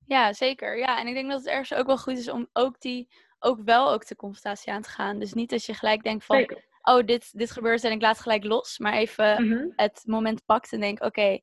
[0.06, 0.78] Ja, zeker.
[0.78, 3.60] Ja, en ik denk dat het ergens ook wel goed is om ook die ook
[3.64, 5.18] wel ook de confrontatie aan te gaan.
[5.18, 8.20] Dus niet als je gelijk denkt van zeker oh, dit, dit gebeurt en ik laat
[8.20, 8.78] gelijk los.
[8.78, 9.68] Maar even mhm.
[9.76, 11.40] het moment pakt en denk, oké,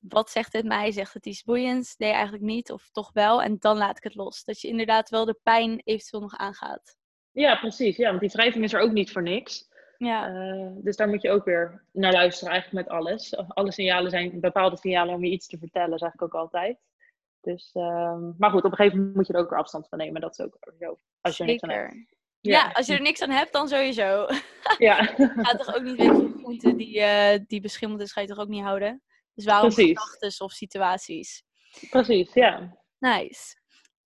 [0.00, 0.92] wat zegt dit mij?
[0.92, 1.96] Zegt het iets boeiends?
[1.96, 2.70] Nee, eigenlijk niet.
[2.70, 3.42] Of toch wel?
[3.42, 4.44] En dan laat ik het los.
[4.44, 6.96] Dat je inderdaad wel de pijn eventueel nog aangaat.
[7.30, 7.96] Ja, precies.
[7.96, 9.70] Ja, want die wrijving is er ook niet voor niks.
[9.98, 10.30] Ja.
[10.30, 13.36] Uh, dus daar moet je ook weer naar luisteren eigenlijk met alles.
[13.36, 16.78] Alle signalen zijn bepaalde signalen om je iets te vertellen, zeg ik ook altijd.
[17.40, 19.98] Dus, uh, maar goed, op een gegeven moment moet je er ook weer afstand van
[19.98, 20.20] nemen.
[20.20, 20.96] Dat is ook zo.
[21.20, 22.06] Als je Zeker.
[22.50, 22.70] Ja.
[22.72, 24.26] als je er niks aan hebt, dan sowieso.
[24.78, 25.02] Ja.
[25.16, 28.48] Ga toch ook niet weten groente die, uh, die beschimmeld is, ga je toch ook
[28.48, 29.02] niet houden?
[29.34, 31.42] Dus waarom gedachten of situaties?
[31.90, 32.76] Precies, ja.
[32.98, 33.56] Nice.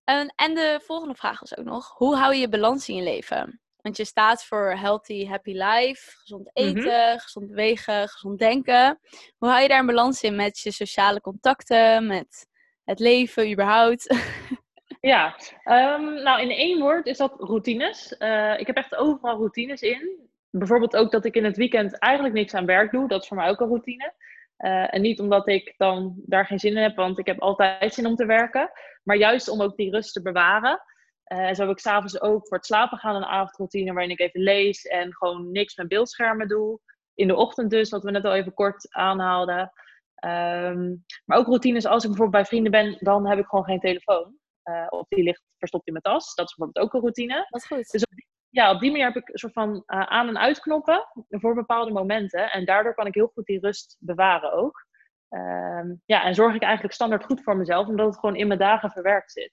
[0.04, 3.02] En, en de volgende vraag was ook nog: hoe hou je je balans in je
[3.02, 3.60] leven?
[3.76, 9.00] Want je staat voor healthy, happy life, gezond eten, gezond bewegen, gezond denken.
[9.38, 12.46] Hoe hou je daar een balans in met je sociale contacten, met
[12.84, 14.06] het leven überhaupt?
[15.06, 18.16] Ja, ehm, nou in één woord is dat routines.
[18.16, 20.28] Eh, ik heb echt overal routines in.
[20.50, 23.08] Bijvoorbeeld ook dat ik in het weekend eigenlijk niks aan werk doe.
[23.08, 24.14] Dat is voor mij ook een routine.
[24.56, 27.94] Eh, en niet omdat ik dan daar geen zin in heb, want ik heb altijd
[27.94, 28.70] zin om te werken.
[29.02, 30.82] Maar juist om ook die rust te bewaren.
[31.24, 34.20] Eh, en zo heb ik s'avonds ook voor het slapen gaan een avondroutine waarin ik
[34.20, 36.80] even lees en gewoon niks met beeldschermen doe.
[37.14, 39.72] In de ochtend dus, wat we net al even kort aanhaalden.
[40.14, 43.80] Ehm, maar ook routines als ik bijvoorbeeld bij vrienden ben, dan heb ik gewoon geen
[43.80, 44.44] telefoon.
[44.68, 46.34] Uh, of die ligt verstopt in mijn tas.
[46.34, 47.34] Dat is bijvoorbeeld ook een routine.
[47.34, 47.90] Dat is goed.
[47.90, 50.38] Dus op die, ja, op die manier heb ik een soort van uh, aan- en
[50.38, 52.50] uitknoppen voor bepaalde momenten.
[52.50, 54.86] En daardoor kan ik heel goed die rust bewaren ook.
[55.28, 58.58] Um, ja, en zorg ik eigenlijk standaard goed voor mezelf, omdat het gewoon in mijn
[58.58, 59.52] dagen verwerkt zit.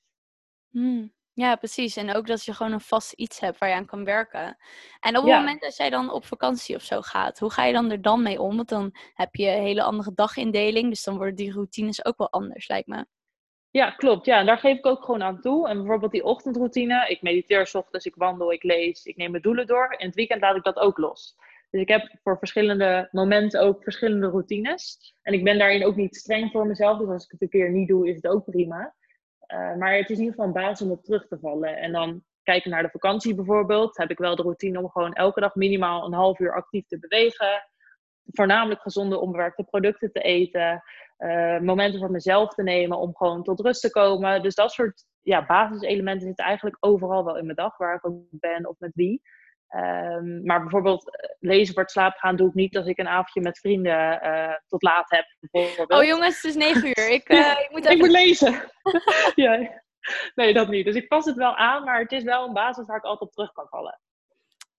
[0.69, 1.13] Hmm.
[1.34, 1.95] Ja, precies.
[1.95, 4.58] En ook dat je gewoon een vast iets hebt waar je aan kan werken.
[4.99, 5.39] En op het ja.
[5.39, 8.23] moment dat jij dan op vakantie of zo gaat, hoe ga je dan er dan
[8.23, 8.56] mee om?
[8.56, 10.89] Want dan heb je een hele andere dagindeling.
[10.89, 13.06] Dus dan worden die routines ook wel anders, lijkt me.
[13.74, 14.26] Ja, klopt.
[14.26, 15.68] Ja, en daar geef ik ook gewoon aan toe.
[15.70, 17.06] En bijvoorbeeld die ochtendroutine.
[17.08, 19.96] Ik mediteer s ochtends, ik wandel, ik lees, ik neem mijn doelen door.
[19.98, 21.36] In het weekend laat ik dat ook los.
[21.70, 25.14] Dus ik heb voor verschillende momenten ook verschillende routines.
[25.22, 26.98] En ik ben daarin ook niet streng voor mezelf.
[26.98, 28.96] Dus als ik het een keer niet doe, is het ook prima.
[29.48, 31.78] Uh, maar het is in ieder geval een basis om op terug te vallen.
[31.78, 33.98] En dan kijken naar de vakantie bijvoorbeeld.
[33.98, 37.00] Heb ik wel de routine om gewoon elke dag minimaal een half uur actief te
[37.00, 37.70] bewegen.
[38.26, 40.84] Voornamelijk gezonde onbewerkte producten te eten.
[41.18, 44.42] Uh, momenten voor mezelf te nemen om gewoon tot rust te komen.
[44.42, 47.78] Dus dat soort ja, basiselementen zitten eigenlijk overal wel in mijn dag.
[47.78, 49.22] Waar ik ook ben of met wie.
[49.76, 53.08] Um, maar bijvoorbeeld eh, lezen voor het slapen gaan doe ik niet als ik een
[53.08, 55.26] avondje met vrienden uh, tot laat heb.
[55.88, 57.10] Oh jongens, het is negen uur.
[57.10, 57.92] Ik, uh, ik moet, even...
[57.92, 58.72] ik moet lezen.
[59.44, 59.82] ja.
[60.36, 60.86] Nee, dat niet.
[60.86, 63.30] Dus ik pas het wel aan, maar het is wel een basis waar ik altijd
[63.30, 64.00] op terug kan vallen.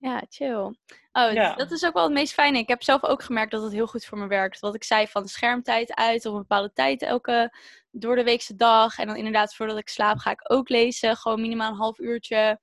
[0.04, 0.74] Ja, chill.
[1.12, 1.54] Oh, ja.
[1.54, 2.58] dat is ook wel het meest fijne.
[2.58, 4.60] Ik heb zelf ook gemerkt dat het heel goed voor me werkt.
[4.60, 7.54] Wat ik zei, van schermtijd uit op een bepaalde tijd elke
[7.90, 8.98] door de weekse dag.
[8.98, 11.16] En dan inderdaad, voordat ik slaap, ga ik ook lezen.
[11.16, 12.60] Gewoon minimaal een half uurtje.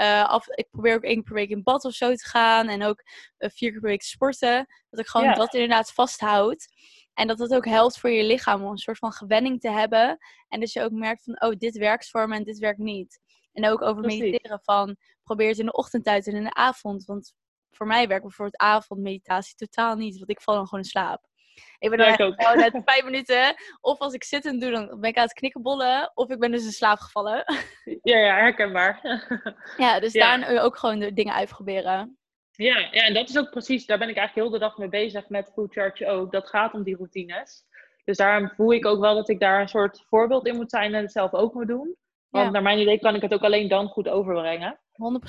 [0.00, 2.68] Uh, af, ik probeer ook één keer per week in bad of zo te gaan.
[2.68, 3.02] En ook
[3.38, 4.66] uh, vier keer per week te sporten.
[4.90, 5.34] Dat ik gewoon ja.
[5.34, 6.66] dat inderdaad vasthoud.
[7.14, 10.18] En dat het ook helpt voor je lichaam om een soort van gewenning te hebben.
[10.48, 13.20] En dat je ook merkt van, oh, dit werkt voor me en dit werkt niet.
[13.54, 14.20] En ook over Precies.
[14.20, 17.04] mediteren van, probeer het in de ochtend uit en in de avond.
[17.04, 17.34] Want
[17.70, 20.16] voor mij werkt bijvoorbeeld avondmeditatie totaal niet.
[20.16, 21.26] Want ik val dan gewoon in slaap.
[21.78, 23.54] Ik ben dan echt gewoon net vijf minuten.
[23.80, 26.10] Of als ik zittend doe, dan ben ik aan het knikkenbollen.
[26.14, 27.44] Of ik ben dus in slaap gevallen.
[28.02, 29.00] Ja, ja herkenbaar.
[29.76, 30.36] ja, dus ja.
[30.36, 32.18] daar ook gewoon de dingen uitproberen.
[32.50, 34.88] Ja, ja, en dat is ook precies, daar ben ik eigenlijk heel de dag mee
[34.88, 36.32] bezig met Food Charge ook.
[36.32, 37.64] Dat gaat om die routines.
[38.04, 40.94] Dus daarom voel ik ook wel dat ik daar een soort voorbeeld in moet zijn
[40.94, 41.96] en het zelf ook moet doen.
[42.34, 42.52] Want ja.
[42.52, 44.80] naar mijn idee kan ik het ook alleen dan goed overbrengen.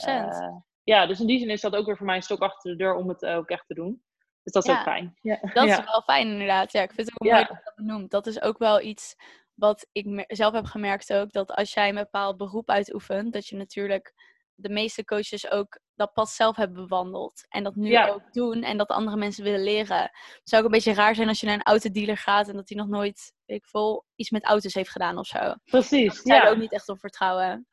[0.04, 0.08] 100%.
[0.08, 0.48] Uh,
[0.84, 2.78] ja, dus in die zin is dat ook weer voor mij een stok achter de
[2.78, 4.04] deur om het ook echt te doen.
[4.44, 4.78] Dus dat is ja.
[4.78, 5.18] ook fijn.
[5.22, 5.40] Ja.
[5.54, 6.72] Dat is wel fijn inderdaad.
[6.72, 8.12] Ja, ik vind het ook mooi dat je dat benoemt.
[8.12, 9.16] Dat is ook wel iets
[9.54, 11.32] wat ik zelf heb gemerkt ook.
[11.32, 14.14] Dat als jij een bepaald beroep uitoefent, dat je natuurlijk
[14.54, 17.46] de meeste coaches ook dat pas zelf hebben bewandeld.
[17.50, 18.08] En dat nu ja.
[18.08, 20.02] ook doen en dat andere mensen willen leren.
[20.02, 22.70] Het zou ook een beetje raar zijn als je naar een autodealer gaat en dat
[22.70, 25.54] hij nog nooit, weet ik veel, iets met auto's heeft gedaan of zo.
[25.64, 26.24] Precies.
[26.24, 26.50] Daar ja.
[26.50, 27.68] ook niet echt op vertrouwen.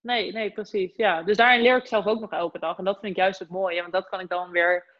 [0.00, 0.96] Nee, nee, precies.
[0.96, 2.78] Ja, dus daarin leer ik zelf ook nog elke dag.
[2.78, 4.93] En dat vind ik juist het mooie, want dat kan ik dan weer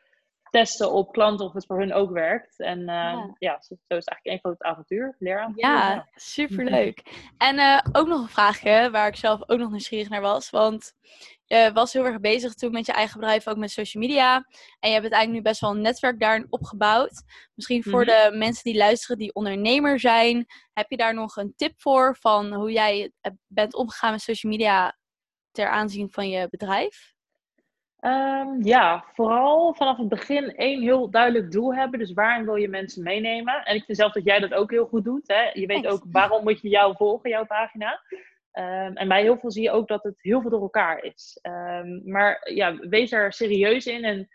[0.54, 2.60] testen op klanten of het voor hun ook werkt.
[2.60, 3.34] En uh, ja.
[3.38, 5.16] ja, zo, is het eigenlijk één groot avontuur.
[5.18, 5.52] Leer aan.
[5.56, 6.08] Ja, ja.
[6.14, 7.02] superleuk.
[7.38, 10.50] En uh, ook nog een vraagje waar ik zelf ook nog nieuwsgierig naar was.
[10.50, 10.92] Want
[11.44, 14.34] je was heel erg bezig toen met je eigen bedrijf, ook met social media.
[14.80, 17.22] En je hebt eigenlijk nu best wel een netwerk daarin opgebouwd.
[17.54, 18.30] Misschien voor mm -hmm.
[18.30, 20.46] de mensen die luisteren die ondernemer zijn.
[20.72, 23.12] Heb je daar nog een tip voor van hoe jij
[23.46, 24.96] bent omgegaan met social media
[25.50, 27.13] ter aanzien van je bedrijf?
[28.06, 31.98] Um, ja, vooral vanaf het begin één heel duidelijk doel hebben.
[31.98, 33.62] Dus waarin wil je mensen meenemen?
[33.64, 35.28] En ik vind zelf dat jij dat ook heel goed doet.
[35.28, 35.50] Hè?
[35.52, 38.00] Je weet ook waarom moet je jou volgen, jouw pagina.
[38.52, 41.38] Um, en bij heel veel zie je ook dat het heel veel door elkaar is.
[41.42, 44.04] Um, maar ja, wees er serieus in.
[44.04, 44.28] En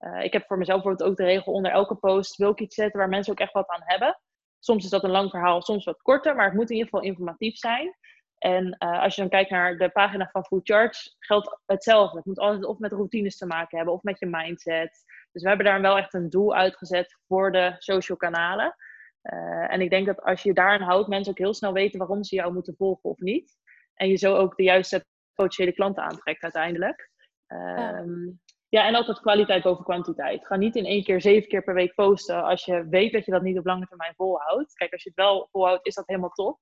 [0.00, 2.74] uh, ik heb voor mezelf bijvoorbeeld ook de regel onder elke post wil ik iets
[2.74, 4.20] zetten waar mensen ook echt wat aan hebben.
[4.58, 7.06] Soms is dat een lang verhaal, soms wat korter, maar het moet in ieder geval
[7.06, 7.96] informatief zijn.
[8.46, 12.16] En uh, als je dan kijkt naar de pagina van Food Charge, geldt hetzelfde.
[12.16, 15.04] Het moet altijd of met routines te maken hebben of met je mindset.
[15.32, 18.76] Dus we hebben daar wel echt een doel uitgezet voor de social kanalen.
[19.22, 22.24] Uh, en ik denk dat als je daaraan houdt, mensen ook heel snel weten waarom
[22.24, 23.56] ze jou moeten volgen of niet.
[23.94, 25.04] En je zo ook de juiste
[25.34, 27.10] potentiële klanten aantrekt uiteindelijk.
[27.46, 30.46] Um, Ja, en altijd kwaliteit boven kwantiteit.
[30.46, 33.30] Ga niet in één keer zeven keer per week posten als je weet dat je
[33.30, 34.74] dat niet op lange termijn volhoudt.
[34.74, 36.58] Kijk, als je het wel volhoudt, is dat helemaal top.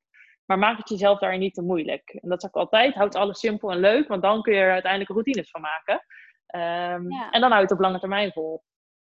[0.46, 2.08] Maar maak het jezelf daarin niet te moeilijk.
[2.08, 4.72] En dat zeg ik altijd, houd alles simpel en leuk, want dan kun je er
[4.72, 6.04] uiteindelijk routines van maken.
[6.46, 8.62] Ehm, en dan hou je het op lange termijn vol.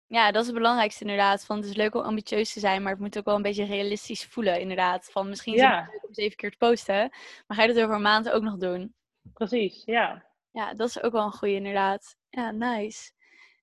[0.07, 1.45] Ja, dat is het belangrijkste inderdaad.
[1.45, 3.65] Van, het is leuk om ambitieus te zijn, maar het moet ook wel een beetje
[3.65, 5.11] realistisch voelen inderdaad.
[5.11, 7.09] Van misschien is het leuk om zeven keer te posten,
[7.47, 8.95] maar ga je dat over een maand ook nog doen?
[9.33, 10.25] Precies, ja.
[10.51, 12.15] Ja, dat is ook wel een goede inderdaad.
[12.29, 13.11] Ja, nice.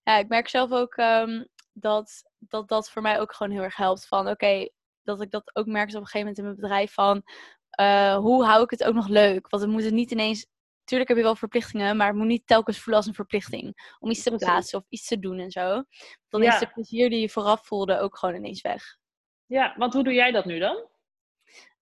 [0.03, 3.77] Ja, ik merk zelf ook um, dat, dat dat voor mij ook gewoon heel erg
[3.77, 4.07] helpt.
[4.07, 4.68] Van oké,
[5.04, 7.22] dat ik dat ook merk op een gegeven moment in mijn bedrijf van
[7.80, 9.48] uh, hoe hou ik het ook nog leuk?
[9.48, 10.46] Want we moeten niet ineens.
[10.84, 13.96] Tuurlijk heb je wel verplichtingen, maar het moet niet telkens voelen als een verplichting.
[13.98, 15.84] Om iets te plaatsen of iets te doen en zo.
[16.28, 18.96] Dan is de plezier die je vooraf voelde ook gewoon ineens weg.
[19.46, 20.88] Ja, want hoe doe jij dat nu dan?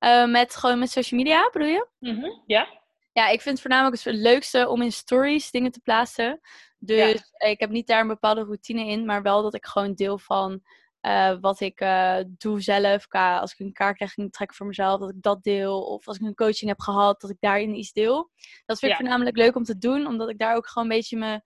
[0.01, 1.89] Uh, met gewoon met social media, bedoel je?
[1.99, 2.81] Mm Ja.
[3.13, 6.41] Ja, ik vind het voornamelijk het leukste om in stories dingen te plaatsen.
[6.79, 10.19] Dus ik heb niet daar een bepaalde routine in, maar wel dat ik gewoon deel
[10.19, 10.63] van
[11.03, 13.07] uh, wat ik uh, doe zelf.
[13.11, 15.83] Als ik een kaartlegging trek voor mezelf, dat ik dat deel.
[15.83, 18.31] Of als ik een coaching heb gehad, dat ik daarin iets deel.
[18.67, 21.17] Dat vind ik voornamelijk leuk om te doen, omdat ik daar ook gewoon een beetje
[21.17, 21.43] mijn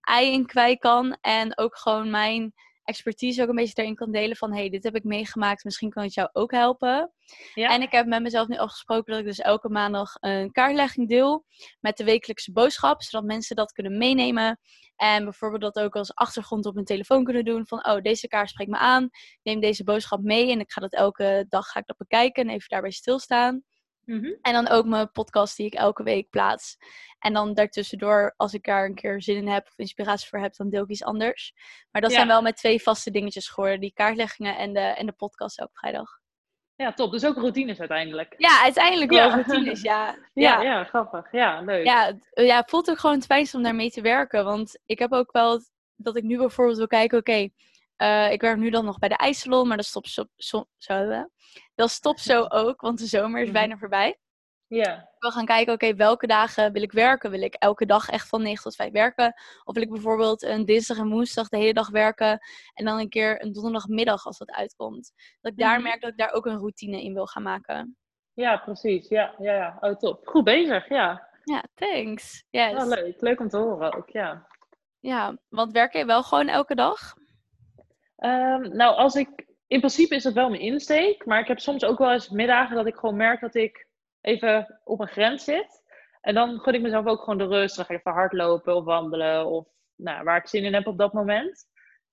[0.00, 1.16] ei in kwijt kan.
[1.20, 2.52] En ook gewoon mijn
[2.90, 4.54] expertise ook een beetje daarin kan delen van...
[4.54, 7.12] hey, dit heb ik meegemaakt, misschien kan het jou ook helpen.
[7.54, 7.70] Ja.
[7.70, 11.44] En ik heb met mezelf nu afgesproken dat ik dus elke maandag een kaartlegging deel...
[11.80, 14.60] met de wekelijkse boodschap, zodat mensen dat kunnen meenemen.
[14.96, 17.66] En bijvoorbeeld dat ook als achtergrond op hun telefoon kunnen doen.
[17.66, 19.10] Van, oh, deze kaart spreekt me aan.
[19.42, 22.54] Neem deze boodschap mee en ik ga dat elke dag ga ik dat bekijken en
[22.54, 23.64] even daarbij stilstaan.
[24.10, 24.32] Mhm.
[24.42, 26.76] En dan ook mijn podcast die ik elke week plaats.
[27.18, 30.56] En dan daartussendoor, als ik daar een keer zin in heb of inspiratie voor heb,
[30.56, 31.54] dan deel ik iets anders.
[31.90, 33.80] Maar dat zijn wel mijn twee vaste dingetjes geworden.
[33.80, 36.18] Die kaartleggingen en de, en de podcast elke vrijdag.
[36.76, 37.12] Ja, top.
[37.12, 38.34] Dus ook routines uiteindelijk.
[38.36, 40.16] Ja, uiteindelijk wel routines, ja.
[40.32, 40.62] ja.
[40.62, 41.32] Ja, grappig.
[41.32, 41.84] Ja, leuk.
[41.84, 44.44] Ja, het, ja, het voelt ook gewoon het fijnst om daarmee te werken.
[44.44, 45.60] Want ik heb ook wel
[45.96, 47.48] dat ik nu bijvoorbeeld wil kijken, oké,
[48.00, 51.26] eh, ik werk nu dan nog bij de ijssalon, maar dat stopt zo, zo, zo,
[51.74, 53.56] dat stopt zo ook, want de zomer is mhm.
[53.56, 54.18] bijna voorbij.
[54.66, 54.96] Ja.
[54.96, 57.30] Ik wil gaan kijken, oké, welke dagen wil ik werken?
[57.30, 59.34] Wil ik elke dag echt van 9 tot 5 werken?
[59.64, 62.38] Of wil ik bijvoorbeeld een dinsdag en woensdag de hele dag werken
[62.74, 65.12] en dan een keer een donderdagmiddag als dat uitkomt?
[65.40, 65.82] Dat ik daar mhm.
[65.82, 67.96] merk dat ik daar ook een routine in wil gaan maken.
[68.32, 69.08] Ja, precies.
[69.08, 69.76] Ja, ja, ja.
[69.80, 70.26] Oh, top.
[70.26, 71.28] Goed bezig, ja.
[71.44, 72.44] Ja, thanks.
[72.50, 72.70] Yes.
[72.70, 73.20] Ja, leuk.
[73.20, 74.46] Leuk om te horen ook, ja.
[74.98, 77.18] Ja, want werk je wel gewoon elke dag?
[78.24, 79.48] Um, nou, als ik...
[79.66, 81.26] In principe is dat wel mijn insteek.
[81.26, 83.88] Maar ik heb soms ook wel eens middagen dat ik gewoon merk dat ik
[84.20, 85.82] even op een grens zit.
[86.20, 87.76] En dan gun ik mezelf ook gewoon de rust.
[87.76, 89.46] Dan ga ik even hardlopen of wandelen.
[89.46, 91.64] Of nou, waar ik zin in heb op dat moment.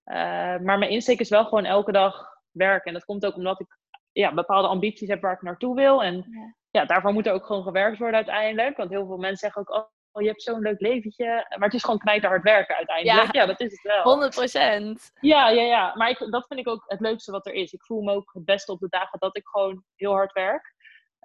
[0.06, 0.16] Uh,
[0.58, 2.86] maar mijn insteek is wel gewoon elke dag werken.
[2.86, 3.78] En dat komt ook omdat ik
[4.12, 6.04] ja, bepaalde ambities heb waar ik naartoe wil.
[6.04, 6.56] En ja.
[6.72, 8.78] ja, daarvoor moet er ook gewoon gewerkt worden uiteindelijk.
[8.78, 11.26] Want heel veel mensen zeggen ook, oh, je hebt zo'n leuk leventje.
[11.26, 13.36] Maar het is gewoon knijterhard werken uiteindelijk.
[13.36, 14.04] Ja, dat is het wel.
[14.04, 15.12] 100 procent.
[15.20, 15.96] Ja, ja, ja.
[15.96, 17.74] Maar ik, dat vind ik ook het leukste wat er is.
[17.74, 20.76] Ik voel me ook het beste op de dagen dat ik gewoon heel hard werk.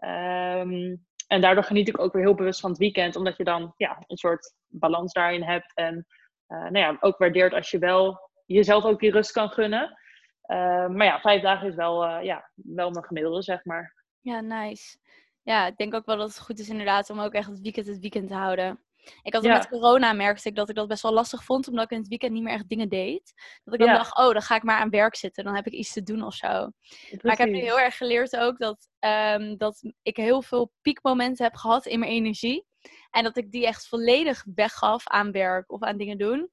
[0.01, 3.17] Um, en daardoor geniet ik ook weer heel bewust van het weekend.
[3.17, 5.73] Omdat je dan ja, een soort balans daarin hebt.
[5.75, 6.07] En
[6.49, 9.99] uh, nou ja, ook waardeert als je wel jezelf ook die rust kan gunnen.
[10.47, 13.95] Uh, maar ja, vijf dagen is wel, uh, ja, wel mijn gemiddelde, zeg maar.
[14.21, 14.99] Ja, nice.
[15.43, 17.87] Ja, ik denk ook wel dat het goed is inderdaad om ook echt het weekend
[17.87, 18.81] het weekend te houden.
[19.23, 21.91] Ik had met corona merkte ik dat ik dat best wel lastig vond, omdat ik
[21.91, 23.33] in het weekend niet meer echt dingen deed.
[23.65, 25.73] Dat ik dan dacht, oh, dan ga ik maar aan werk zitten, dan heb ik
[25.73, 26.49] iets te doen of zo.
[27.21, 31.45] Maar ik heb nu heel erg geleerd ook dat, um, dat ik heel veel piekmomenten
[31.45, 32.67] heb gehad in mijn energie.
[33.11, 36.51] En dat ik die echt volledig weggaf aan werk of aan dingen doen.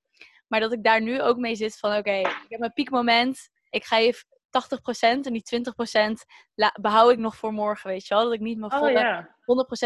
[0.48, 3.50] Maar dat ik daar nu ook mee zit van, oké, ik heb mijn piekmoment.
[3.70, 8.24] Ik ga even 80% en die 20% behoud ik nog voor morgen, weet je wel.
[8.24, 9.30] Dat ik niet mijn oh, volle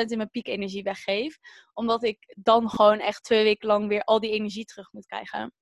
[0.05, 1.39] 100% in mijn piekenergie weggeef.
[1.73, 5.53] Omdat ik dan gewoon echt twee weken lang weer al die energie terug moet krijgen.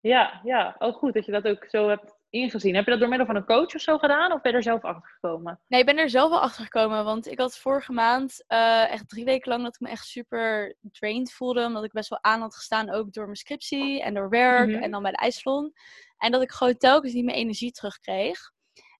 [0.00, 0.74] Ja, ja.
[0.78, 2.74] Oh goed dat je dat ook zo hebt ingezien.
[2.74, 4.32] Heb je dat door middel van een coach of zo gedaan?
[4.32, 5.60] Of ben je er zelf achter gekomen?
[5.68, 7.04] Nee, ik ben er zelf wel achter gekomen.
[7.04, 10.76] Want ik had vorige maand uh, echt drie weken lang dat ik me echt super
[10.80, 11.64] drained voelde.
[11.64, 14.82] Omdat ik best wel aan had gestaan ook door mijn scriptie en door werk mhm.
[14.82, 15.72] en dan bij de ijssalon.
[16.18, 18.52] En dat ik gewoon telkens niet mijn energie terugkreeg.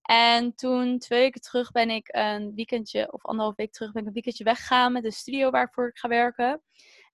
[0.02, 4.08] En toen, twee weken terug, ben ik een weekendje, of anderhalf week terug, ben ik
[4.08, 6.62] een weekendje weggegaan met de studio waarvoor ik ga werken.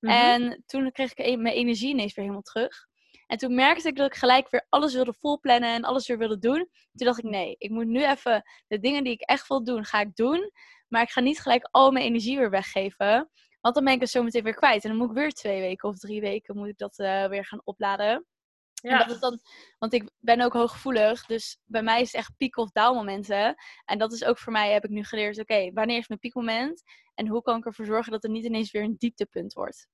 [0.00, 0.12] Mhm.
[0.12, 2.86] En toen kreeg ik mijn energie ineens weer helemaal terug.
[3.26, 6.38] En toen merkte ik dat ik gelijk weer alles wilde volplannen en alles weer wilde
[6.38, 6.68] doen.
[6.92, 9.84] Toen dacht ik, nee, ik moet nu even de dingen die ik echt wil doen,
[9.84, 10.50] ga ik doen.
[10.88, 13.30] Maar ik ga niet gelijk al mijn energie weer weggeven.
[13.60, 14.82] Want dan ben ik het zo meteen weer kwijt.
[14.84, 17.44] En dan moet ik weer twee weken of drie weken moet ik dat uh, weer
[17.44, 18.26] gaan opladen.
[18.90, 19.04] Ja.
[19.04, 19.40] dat dan,
[19.78, 23.54] want ik ben ook hooggevoelig, dus bij mij is het echt piek- of daalmomenten.
[23.84, 26.82] En dat is ook voor mij, heb ik nu geleerd, oké, wanneer is mijn piekmoment?
[27.14, 29.88] En hoe kan ik ervoor zorgen dat er niet ineens weer een dieptepunt wordt?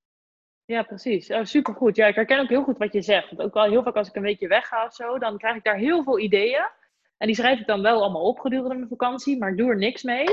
[0.64, 1.30] Ja, precies.
[1.30, 1.96] Oh, supergoed.
[1.96, 3.28] Ja, ik herken ook heel goed wat je zegt.
[3.28, 5.64] Want ook wel heel vaak als ik een weekje wegga of zo, dan krijg ik
[5.64, 6.70] daar heel veel ideeën.
[7.16, 9.76] En die schrijf ik dan wel allemaal op gedurende mijn vakantie, maar ik doe er
[9.76, 10.26] niks mee.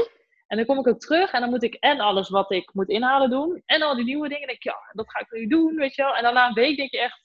[0.47, 2.89] En dan kom ik ook terug en dan moet ik en alles wat ik moet
[2.89, 3.61] inhalen doen.
[3.65, 4.47] En al die nieuwe dingen.
[4.47, 6.15] denk ik, ja, dat ga ik nu doen, weet je wel.
[6.15, 7.23] En dan na een week denk je echt,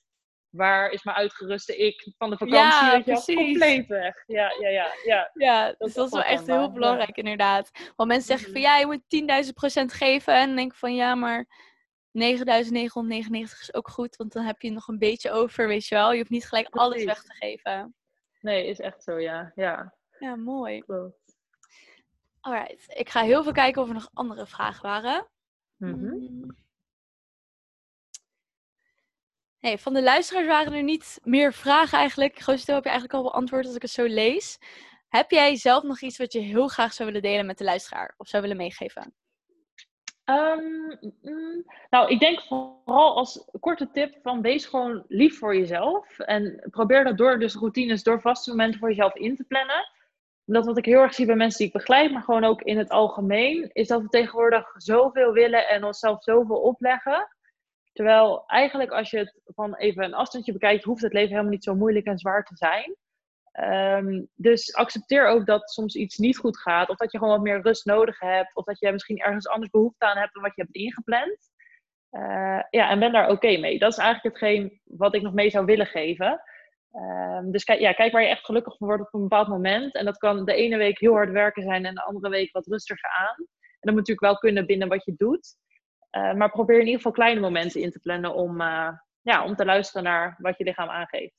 [0.52, 2.88] waar is mijn uitgeruste ik van de vakantie?
[2.88, 3.34] Ja, precies.
[3.36, 4.22] Compleet weg.
[4.26, 4.86] Ja, ja, ja.
[5.04, 5.30] ja.
[5.34, 7.70] Ja, Dat dus is dat is wel echt heel belangrijk inderdaad.
[7.96, 8.70] Want mensen zeggen van Mhm.
[8.70, 9.08] ja, je moet
[9.46, 10.34] 10.000 procent geven.
[10.34, 11.46] En dan denk ik van ja, maar
[12.12, 14.16] 9.999 is ook goed.
[14.16, 16.12] Want dan heb je nog een beetje over, weet je wel.
[16.12, 17.94] Je hoeft niet gelijk alles weg te geven.
[18.40, 19.52] Nee, is echt zo, ja.
[19.54, 20.80] Ja, Ja, mooi.
[20.80, 21.20] klopt.
[22.40, 25.28] Alright, ik ga heel veel kijken of er nog andere vragen waren.
[25.76, 26.04] Mhm.
[26.06, 26.56] Mm.
[29.62, 32.38] Van de luisteraars waren er niet meer vragen eigenlijk.
[32.38, 34.58] Grootste heb je eigenlijk al beantwoord als ik het zo lees.
[35.08, 38.14] Heb jij zelf nog iets wat je heel graag zou willen delen met de luisteraar?
[38.16, 39.14] Of zou willen meegeven?
[40.24, 40.64] Ehm,
[41.20, 46.18] mm, nou, ik denk vooral als korte tip van wees gewoon lief voor jezelf.
[46.18, 49.90] En probeer dat door dus routines, door vaste momenten voor jezelf in te plannen.
[50.44, 52.78] Dat wat ik heel erg zie bij mensen die ik begeleid, maar gewoon ook in
[52.78, 57.28] het algemeen, is dat we tegenwoordig zoveel willen en onszelf zoveel opleggen.
[57.92, 61.64] Terwijl eigenlijk als je het van even een afstandje bekijkt, hoeft het leven helemaal niet
[61.64, 62.96] zo moeilijk en zwaar te zijn.
[63.52, 67.42] Ehm, dus accepteer ook dat soms iets niet goed gaat, of dat je gewoon wat
[67.42, 70.54] meer rust nodig hebt, of dat je misschien ergens anders behoefte aan hebt dan wat
[70.54, 71.50] je hebt ingepland.
[72.10, 73.78] Eh, ja, en ben daar oké mee.
[73.78, 76.42] Dat is eigenlijk hetgeen wat ik nog mee zou willen geven.
[76.92, 79.94] Ehm, dus kijk, ja, kijk waar je echt gelukkig van wordt op een bepaald moment.
[79.94, 82.66] En dat kan de ene week heel hard werken zijn en de andere week wat
[82.66, 83.36] rustiger aan.
[83.36, 85.56] En dat moet natuurlijk wel kunnen binnen wat je doet.
[86.12, 88.88] Eh, maar probeer in ieder geval kleine momenten in te plannen om, eh,
[89.22, 91.34] ja, om te luisteren naar wat je lichaam aangeeft.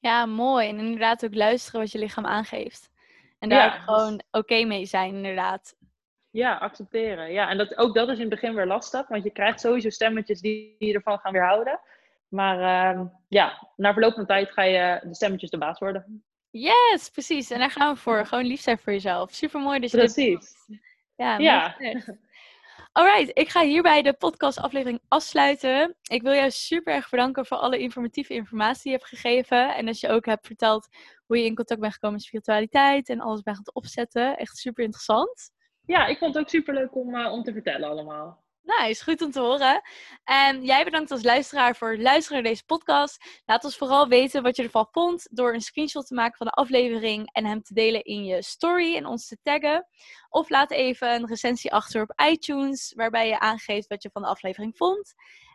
[0.00, 0.68] Ja, mooi.
[0.68, 2.90] En inderdaad ook luisteren wat je lichaam aangeeft.
[3.38, 5.76] En daar Ja, ook gewoon oké mee zijn, inderdaad.
[6.30, 7.32] Ja, accepteren.
[7.32, 9.90] Ja, en dat, ook dat is in het begin weer lastig, want je krijgt sowieso
[9.90, 11.80] stemmetjes die die je ervan gaan weerhouden.
[12.28, 16.24] Maar ehm, ja, na verloop van tijd ga je de stemmetjes de baas worden.
[16.50, 17.50] Yes, precies.
[17.50, 18.26] En daar gaan we voor.
[18.26, 19.32] Gewoon lief zijn voor jezelf.
[19.32, 20.54] Super mooi dat je dit Precies.
[21.16, 21.76] Ja, Ja.
[22.94, 25.96] Alright, ik ga hierbij de podcastaflevering afsluiten.
[26.02, 29.74] Ik wil jou super erg bedanken voor alle informatieve informatie die je hebt gegeven.
[29.74, 30.88] En dat je ook hebt verteld
[31.26, 34.36] hoe je in contact bent gekomen met spiritualiteit en alles bent gaan opzetten.
[34.36, 35.50] Echt super interessant.
[35.86, 38.41] Ja, ik vond het ook superleuk om, eh, om te vertellen allemaal.
[38.62, 39.82] Nou, is goed om te horen.
[40.24, 43.40] En jij bedankt als luisteraar voor het luisteren naar deze podcast.
[43.44, 46.52] Laat ons vooral weten wat je ervan vond door een screenshot te maken van de
[46.52, 49.86] aflevering en hem te delen in je story en ons te taggen.
[50.28, 54.28] Of laat even een recensie achter op iTunes waarbij je aangeeft wat je van de
[54.28, 55.14] aflevering vond.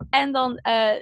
[0.10, 0.96] En dan eh,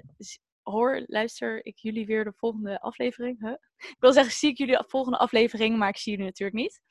[0.64, 3.58] hoor, luister ik jullie weer de volgende aflevering.
[3.78, 6.82] Ik wil zeggen, zie ik jullie de volgende aflevering, maar ik zie jullie natuurlijk niet.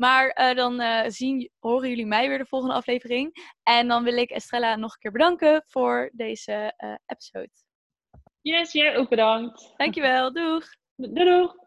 [0.00, 3.50] Maar eh, dan eh, zien, horen jullie mij weer de volgende aflevering.
[3.62, 7.50] En dan wil ik Estrella nog een keer bedanken voor deze eh, episode.
[8.40, 9.74] Yes, jij ook bedankt.
[9.76, 10.64] Dankjewel, doeg!
[10.96, 11.66] Doei doei.